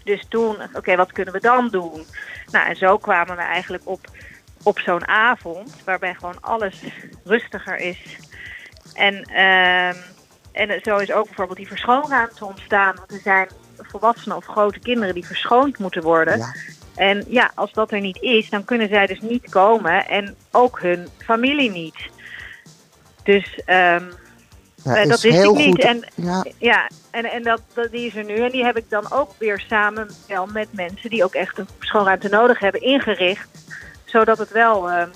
Dus 0.03 0.25
toen, 0.29 0.57
oké, 0.73 0.95
wat 0.95 1.11
kunnen 1.11 1.33
we 1.33 1.39
dan 1.39 1.69
doen? 1.69 2.05
Nou, 2.51 2.67
en 2.67 2.75
zo 2.75 2.97
kwamen 2.97 3.35
we 3.35 3.41
eigenlijk 3.41 3.83
op, 3.85 4.07
op 4.63 4.79
zo'n 4.79 5.07
avond, 5.07 5.75
waarbij 5.85 6.13
gewoon 6.13 6.41
alles 6.41 6.83
rustiger 7.23 7.77
is. 7.77 8.17
En, 8.93 9.23
ehm, 9.23 9.95
en 10.59 10.79
zo 10.83 10.97
is 10.97 11.11
ook 11.11 11.25
bijvoorbeeld 11.25 11.57
die 11.57 11.67
verschoonruimte 11.67 12.45
ontstaan. 12.45 12.95
Want 12.95 13.11
er 13.11 13.19
zijn 13.23 13.47
volwassenen 13.77 14.37
of 14.37 14.45
grote 14.45 14.79
kinderen 14.79 15.13
die 15.13 15.25
verschoond 15.25 15.77
moeten 15.79 16.01
worden. 16.03 16.37
Ja. 16.37 16.53
En 16.95 17.23
ja, 17.27 17.51
als 17.55 17.73
dat 17.73 17.91
er 17.91 17.99
niet 18.01 18.21
is, 18.21 18.49
dan 18.49 18.65
kunnen 18.65 18.89
zij 18.89 19.05
dus 19.05 19.19
niet 19.21 19.49
komen 19.49 20.07
en 20.07 20.35
ook 20.51 20.79
hun 20.79 21.07
familie 21.17 21.71
niet. 21.71 21.95
Dus 23.23 23.61
ehm, 23.65 24.03
Ja, 24.83 24.95
eh, 24.95 25.01
is 25.01 25.07
dat 25.09 25.21
wist 25.21 25.37
heel 25.37 25.51
ik 25.51 25.57
niet. 25.57 25.67
goed. 25.69 25.83
En 25.83 26.03
Ja, 26.15 26.45
ja, 26.57 26.89
en, 27.11 27.25
en 27.25 27.43
dat, 27.43 27.61
dat, 27.73 27.91
die 27.91 28.07
is 28.07 28.15
er 28.15 28.25
nu. 28.25 28.35
En 28.35 28.51
die 28.51 28.65
heb 28.65 28.77
ik 28.77 28.89
dan 28.89 29.11
ook 29.11 29.31
weer 29.37 29.63
samen 29.67 30.09
wel 30.27 30.45
met 30.45 30.67
mensen 30.73 31.09
die 31.09 31.23
ook 31.23 31.33
echt 31.33 31.57
een 31.57 31.67
schoonruimte 31.79 32.29
nodig 32.29 32.59
hebben 32.59 32.81
ingericht. 32.81 33.49
Zodat 34.05 34.37
het 34.37 34.51
wel 34.51 34.89
ehm, 34.89 35.09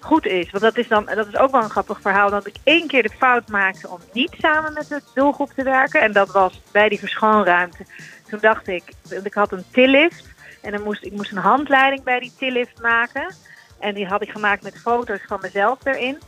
goed 0.00 0.26
is. 0.26 0.50
Want 0.50 0.62
dat 0.62 0.76
is, 0.76 0.88
dan, 0.88 1.04
dat 1.14 1.26
is 1.26 1.36
ook 1.36 1.50
wel 1.50 1.62
een 1.62 1.70
grappig 1.70 2.00
verhaal. 2.00 2.30
Dat 2.30 2.46
ik 2.46 2.54
één 2.64 2.86
keer 2.86 3.02
de 3.02 3.10
fout 3.18 3.48
maakte 3.48 3.88
om 3.88 3.98
niet 4.12 4.34
samen 4.38 4.72
met 4.72 4.88
de 4.88 5.00
doelgroep 5.14 5.50
te 5.56 5.62
werken. 5.62 6.00
En 6.00 6.12
dat 6.12 6.30
was 6.32 6.60
bij 6.72 6.88
die 6.88 6.98
verschoonruimte. 6.98 7.86
Toen 8.28 8.38
dacht 8.40 8.68
ik, 8.68 8.82
ik 9.24 9.34
had 9.34 9.52
een 9.52 9.64
tillift. 9.72 10.24
En 10.62 10.72
dan 10.72 10.82
moest, 10.82 11.04
ik 11.04 11.12
moest 11.12 11.30
een 11.30 11.38
handleiding 11.38 12.02
bij 12.02 12.20
die 12.20 12.32
tillift 12.38 12.80
maken. 12.82 13.34
En 13.78 13.94
die 13.94 14.06
had 14.06 14.22
ik 14.22 14.30
gemaakt 14.30 14.62
met 14.62 14.80
foto's 14.80 15.20
van 15.26 15.38
mezelf 15.42 15.78
erin. 15.84 16.18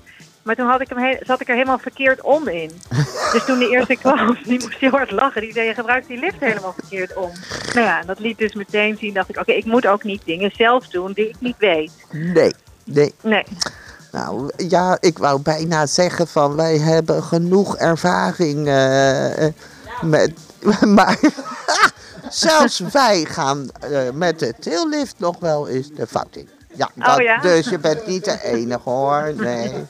Maar 0.42 0.56
toen 0.56 0.68
had 0.68 0.80
ik 0.80 0.88
hem 0.88 0.98
he- 0.98 1.18
zat 1.20 1.40
ik 1.40 1.48
er 1.48 1.54
helemaal 1.54 1.78
verkeerd 1.78 2.20
om 2.20 2.48
in. 2.48 2.70
Dus 3.32 3.44
toen 3.44 3.58
de 3.58 3.68
eerste 3.68 3.96
kwam, 3.96 4.38
die 4.44 4.60
moest 4.60 4.78
heel 4.78 4.90
hard 4.90 5.10
lachen. 5.10 5.40
Die 5.40 5.52
zei, 5.52 5.66
je 5.66 5.74
gebruikt 5.74 6.06
die 6.08 6.18
lift 6.18 6.40
helemaal 6.40 6.72
verkeerd 6.72 7.14
om. 7.16 7.30
Nou 7.74 7.86
ja, 7.86 8.00
en 8.00 8.06
dat 8.06 8.18
liet 8.18 8.38
dus 8.38 8.54
meteen 8.54 8.96
zien, 8.96 9.14
dacht 9.14 9.28
ik, 9.28 9.38
oké, 9.38 9.52
ik 9.52 9.64
moet 9.64 9.86
ook 9.86 10.02
niet 10.04 10.24
dingen 10.24 10.50
zelf 10.54 10.88
doen 10.88 11.12
die 11.12 11.28
ik 11.28 11.36
niet 11.38 11.56
weet. 11.58 12.06
nee, 12.12 12.50
nee. 12.94 13.14
Nee, 13.22 13.44
Nou, 14.12 14.50
ja, 14.56 14.96
ik 15.00 15.18
wou 15.18 15.40
bijna 15.40 15.86
zeggen 15.86 16.28
van 16.28 16.56
wij 16.56 16.78
hebben 16.78 17.22
genoeg 17.22 17.76
ervaring 17.76 18.66
eh, 18.66 19.46
eh, 19.46 19.52
met... 20.02 20.32
Maar 20.86 21.18
zelfs 22.28 22.78
wij 22.78 23.24
gaan 23.24 23.68
eh, 23.80 24.00
met 24.14 24.38
de 24.38 24.54
tillift 24.60 25.14
nog 25.18 25.36
wel 25.38 25.68
eens 25.68 25.88
de 25.94 26.06
fout 26.06 26.36
in. 26.36 26.48
Ja, 26.74 26.90
dat, 26.94 27.16
Oh, 27.16 27.22
ja? 27.22 27.40
dus 27.40 27.68
je 27.68 27.78
bent 27.78 28.06
niet 28.06 28.24
de 28.24 28.42
enige 28.42 28.90
hoor, 28.90 29.32
nee. 29.36 29.86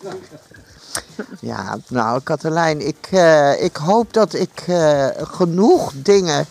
Ja, 1.40 1.78
nou 1.88 2.20
Katelijn, 2.22 2.86
ik, 2.86 3.08
ik 3.58 3.76
hoop 3.76 4.12
dat 4.12 4.34
ik 4.34 4.64
genoeg 5.22 5.92
dingen 5.94 6.46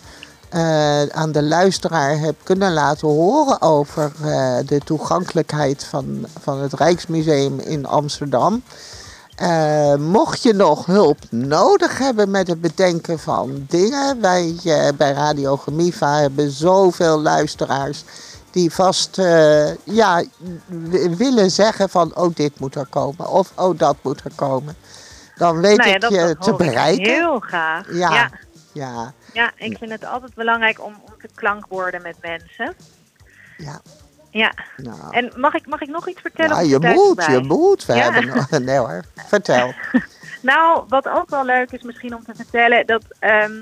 eh, 0.50 1.02
aan 1.02 1.32
de 1.32 1.42
luisteraar 1.42 2.18
heb 2.18 2.34
kunnen 2.42 2.72
laten 2.72 3.08
horen 3.08 3.62
over 3.62 4.12
eh, 4.22 4.56
de 4.66 4.78
toegankelijkheid 4.84 5.84
van, 5.84 6.26
van 6.40 6.60
het 6.60 6.72
Rijksmuseum 6.72 7.58
in 7.58 7.86
Amsterdam. 7.86 8.62
Eh, 9.36 9.94
mocht 9.94 10.42
je 10.42 10.52
nog 10.52 10.86
hulp 10.86 11.18
nodig 11.30 11.98
hebben 11.98 12.30
met 12.30 12.46
het 12.46 12.60
bedenken 12.60 13.18
van 13.18 13.64
dingen, 13.68 14.20
wij 14.20 14.54
bij 14.96 15.12
Radio 15.12 15.56
Gemiva 15.56 16.18
hebben 16.20 16.50
zoveel 16.50 17.20
luisteraars 17.20 18.04
die 18.50 18.70
vast 18.70 19.16
ja, 19.84 20.24
willen 21.16 21.50
zeggen 21.50 21.88
van 21.88 22.16
oh 22.16 22.34
dit 22.34 22.60
moet 22.60 22.74
er 22.74 22.86
komen 22.86 23.28
of 23.28 23.52
oh 23.56 23.78
dat 23.78 23.96
moet 24.02 24.20
er 24.24 24.32
komen. 24.34 24.76
Dan 25.36 25.60
weet 25.60 25.76
nou 25.76 25.88
ja, 25.88 25.94
ik 25.94 26.10
je 26.10 26.36
te 26.38 26.54
bereiken. 26.54 27.12
heel 27.12 27.38
graag. 27.38 27.86
Ja. 27.92 28.14
ja. 28.14 28.30
Ja, 28.72 29.12
Ja, 29.32 29.50
ik 29.56 29.78
vind 29.78 29.90
het 29.90 30.04
altijd 30.04 30.34
belangrijk 30.34 30.84
om, 30.84 30.94
om 31.04 31.12
te 31.20 31.28
klankborden 31.34 32.02
met 32.02 32.16
mensen. 32.20 32.74
ja. 33.56 33.80
Ja, 34.32 34.52
Nou, 34.76 35.14
en 35.16 35.32
mag 35.36 35.54
ik, 35.54 35.66
mag 35.66 35.80
ik 35.80 35.88
nog 35.88 36.08
iets 36.08 36.20
vertellen? 36.20 36.54
ja 36.56 36.60
is 36.62 36.68
je 36.68 36.78
moet, 36.78 37.24
je 37.24 37.38
moet. 37.42 37.86
We 37.86 37.94
Ja. 37.94 38.12
hebben 38.12 38.26
nog... 38.26 38.50
Nee 38.60 38.78
hoor, 38.78 39.04
vertel. 39.26 39.74
Nou, 40.42 40.84
wat 40.88 41.08
ook 41.08 41.30
wel 41.30 41.44
leuk 41.44 41.70
is 41.72 41.82
misschien 41.82 42.14
om 42.14 42.24
te 42.24 42.34
vertellen, 42.36 42.86
dat 42.86 43.02
ehm, 43.18 43.58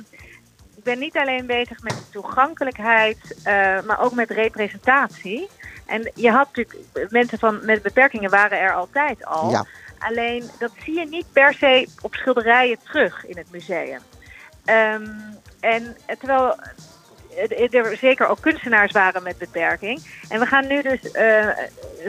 ik 0.76 0.82
ben 0.84 0.98
niet 0.98 1.16
alleen 1.16 1.46
bezig 1.46 1.82
met 1.82 1.94
toegankelijkheid, 2.10 3.34
eh, 3.42 3.52
maar 3.82 4.00
ook 4.00 4.12
met 4.12 4.30
representatie. 4.30 5.48
En 5.86 6.10
je 6.14 6.30
had 6.30 6.46
natuurlijk, 6.56 7.10
mensen 7.10 7.38
van, 7.38 7.64
met 7.64 7.82
beperkingen 7.82 8.30
waren 8.30 8.58
er 8.58 8.74
altijd 8.74 9.24
al. 9.24 9.50
Ja. 9.50 9.64
Alleen 9.98 10.50
dat 10.58 10.70
zie 10.84 10.98
je 10.98 11.06
niet 11.06 11.26
per 11.32 11.54
se 11.54 11.88
op 12.00 12.14
schilderijen 12.14 12.78
terug 12.84 13.26
in 13.26 13.36
het 13.36 13.50
museum. 13.50 14.00
Ehm, 14.64 15.06
en 15.60 15.96
eh, 16.06 16.16
terwijl 16.16 16.54
eh, 17.36 17.74
er 17.74 17.96
zeker 17.96 18.26
ook 18.26 18.40
kunstenaars 18.40 18.92
waren 18.92 19.22
met 19.22 19.38
beperking. 19.38 20.02
En 20.28 20.40
we 20.40 20.46
gaan 20.46 20.66
nu 20.66 20.82
dus, 20.82 21.10
eh, 21.10 21.48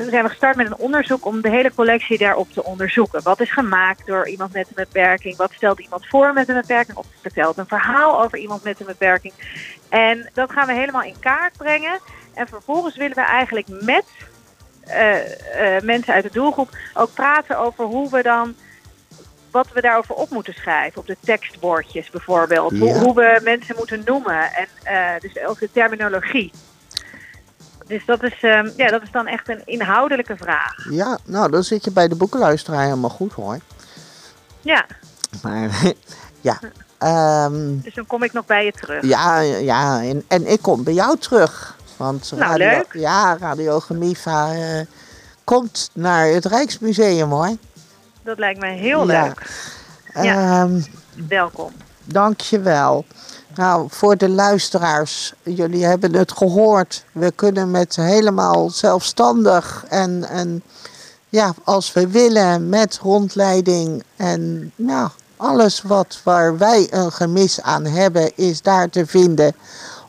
zijn 0.10 0.24
we 0.24 0.30
gestart 0.30 0.56
met 0.56 0.68
een 0.68 0.78
onderzoek 0.78 1.26
om 1.26 1.42
de 1.42 1.50
hele 1.50 1.74
collectie 1.76 2.18
daarop 2.18 2.52
te 2.52 2.64
onderzoeken. 2.64 3.24
Wat 3.24 3.40
is 3.40 3.52
gemaakt 3.52 4.08
door 4.08 4.28
iemand 4.28 4.54
met 4.54 4.68
een 4.68 4.76
beperking? 4.76 5.36
Wat 5.36 5.52
stelt 5.52 5.80
iemand 5.80 6.08
voor 6.08 6.34
met 6.34 6.50
een 6.50 6.56
beperking? 6.56 6.98
Of 6.98 7.06
vertelt 7.22 7.58
een 7.58 7.68
verhaal 7.68 8.22
over 8.24 8.38
iemand 8.38 8.64
met 8.64 8.80
een 8.80 8.86
beperking? 8.86 9.34
En 9.90 10.30
dat 10.34 10.52
gaan 10.52 10.68
we 10.68 10.74
helemaal 10.74 11.04
in 11.04 11.20
kaart 11.20 11.58
brengen. 11.58 12.00
En 12.34 12.48
vervolgens 12.48 12.96
willen 12.96 13.16
we 13.16 13.22
eigenlijk 13.22 13.68
met 13.68 14.06
mensen 15.84 16.14
uit 16.14 16.24
de 16.24 16.32
doelgroep 16.32 16.70
ook 16.94 17.14
praten 17.14 17.58
over 17.58 17.86
hoe 17.86 18.10
we 18.10 18.22
dan 18.22 18.56
wat 19.52 19.68
we 19.74 19.82
daarover 19.82 20.16
op 20.16 20.30
moeten 20.30 20.54
schrijven. 20.54 21.02
Op 21.02 21.08
de 21.08 21.18
tekstbordjes 21.20 22.10
bijvoorbeeld. 22.10 22.72
Hoe, 22.72 22.88
Ja. 22.88 23.00
hoe 23.00 23.16
we 23.16 23.40
mensen 23.44 23.76
moeten 23.78 24.02
noemen. 24.06 24.42
En 24.54 24.68
eh, 24.84 25.20
dus 25.20 25.46
ook 25.46 25.60
de 25.60 25.70
terminologie. 25.72 26.52
Dus 27.88 28.06
dat 28.06 28.24
is, 28.24 28.38
ehm, 28.42 28.70
ja, 28.78 28.88
dat 28.88 29.02
is 29.02 29.12
dan 29.12 29.28
echt 29.28 29.50
een 29.50 29.62
inhoudelijke 29.66 30.38
vraag. 30.38 30.76
Ja, 30.90 31.18
nou 31.26 31.52
dan 31.52 31.64
zit 31.64 31.84
je 31.84 31.92
bij 31.92 32.08
de 32.08 32.16
boekenluisteraar 32.16 32.84
helemaal 32.84 33.10
goed 33.10 33.34
hoor. 33.34 33.58
Ja, 34.62 34.86
Maar 35.42 35.70
ja, 36.42 36.60
ehm, 36.98 37.80
dus 37.80 37.94
dan 37.94 38.06
kom 38.08 38.24
ik 38.24 38.34
nog 38.34 38.46
bij 38.46 38.66
je 38.66 38.72
terug. 38.72 39.04
ja, 39.04 39.40
ja 39.40 40.02
en, 40.02 40.24
en 40.28 40.48
ik 40.48 40.62
kom 40.62 40.84
bij 40.84 40.94
jou 40.94 41.18
terug. 41.18 41.78
Want 41.98 42.32
Nou, 42.32 42.42
radio, 42.44 42.68
leuk. 42.70 42.94
Ja, 42.94 43.38
Radio 43.38 43.80
Gemiva 43.80 44.52
eh, 44.54 44.86
komt 45.44 45.90
naar 45.94 46.28
het 46.28 46.46
Rijksmuseum 46.46 47.30
hoor. 47.30 47.56
Dat 48.30 48.40
lijkt 48.40 48.60
me 48.60 48.68
heel 48.68 49.08
Ja. 49.12 49.24
leuk. 49.24 49.50
Ja. 50.24 50.62
Ehm, 50.64 50.82
Welkom. 51.28 51.72
Dankjewel. 52.04 53.06
Nou, 53.56 53.88
voor 53.90 54.18
de 54.18 54.30
luisteraars, 54.30 55.34
jullie 55.44 55.86
hebben 55.86 56.16
het 56.16 56.32
gehoord. 56.32 57.06
We 57.12 57.32
kunnen 57.32 57.72
met 57.72 57.96
helemaal 57.96 58.70
zelfstandig 58.70 59.86
en, 59.88 60.24
en 60.30 60.64
ja, 61.30 61.54
als 61.64 61.94
we 61.94 62.08
willen, 62.08 62.70
met 62.70 63.00
rondleiding 63.02 64.04
en 64.16 64.72
nou, 64.76 65.10
alles 65.38 65.82
wat 65.82 66.20
waar 66.24 66.58
wij 66.58 66.88
een 66.90 67.12
gemis 67.12 67.62
aan 67.62 67.86
hebben, 67.86 68.32
is 68.36 68.62
daar 68.62 68.90
te 68.90 69.06
vinden 69.06 69.56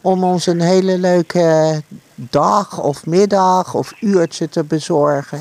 om 0.01 0.25
ons 0.25 0.47
een 0.47 0.61
hele 0.61 0.99
leuke 0.99 1.83
dag 2.15 2.79
of 2.79 3.07
middag 3.07 3.75
of 3.75 3.93
uurtje 4.01 4.49
te 4.49 4.65
bezorgen. 4.65 5.41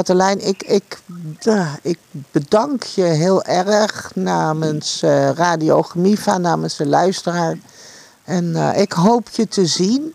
Katelijn, 0.00 0.46
ik, 0.46 0.62
ik, 0.62 0.98
eh, 1.42 1.72
ik 1.82 1.98
bedank 2.30 2.82
je 2.82 3.02
heel 3.02 3.44
erg 3.44 4.10
namens 4.14 5.02
eh, 5.02 5.30
Radio 5.30 5.82
Gemiva, 5.82 6.38
namens 6.38 6.76
de 6.76 6.86
luisteraar. 6.86 7.56
En 8.24 8.56
eh, 8.56 8.80
ik 8.80 8.92
hoop 8.92 9.28
je 9.28 9.48
te 9.48 9.66
zien 9.66 10.14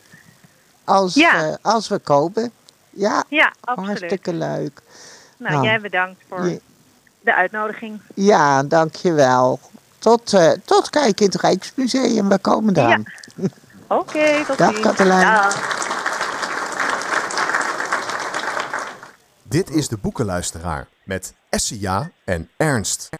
als, 0.84 1.14
Ja. 1.14 1.58
als 1.62 1.88
we 1.88 2.00
komen. 2.00 2.52
Ja, 2.90 3.24
Ja, 3.28 3.54
absoluut. 3.62 3.90
hartstikke 3.90 4.34
leuk. 4.34 4.82
Nou, 5.38 5.54
Nou, 5.54 5.66
jij 5.66 5.82
bedankt 5.82 6.22
voor 6.30 6.46
je- 6.48 6.62
de 7.22 7.36
uitnodiging. 7.36 8.02
Ja, 8.16 8.64
dankjewel. 8.64 9.60
Tot, 10.00 10.34
tot 10.66 10.90
kijken 10.90 11.26
in 11.26 11.32
het 11.32 11.42
Rijksmuseum. 11.42 12.30
We 12.30 12.38
komen 12.40 12.78
eraan. 12.78 13.04
Oké, 13.88 14.46
tot 14.46 14.58
Dag, 14.58 14.70
ziens. 14.72 14.82
Katelijn. 14.86 15.22
Dag. 15.22 15.80
Dit 19.52 19.70
is 19.70 19.88
de 19.88 19.98
Boekenluisteraar 19.98 20.88
met 21.04 21.34
Essia 21.50 22.12
en 22.26 22.50
Ernst. 22.58 23.10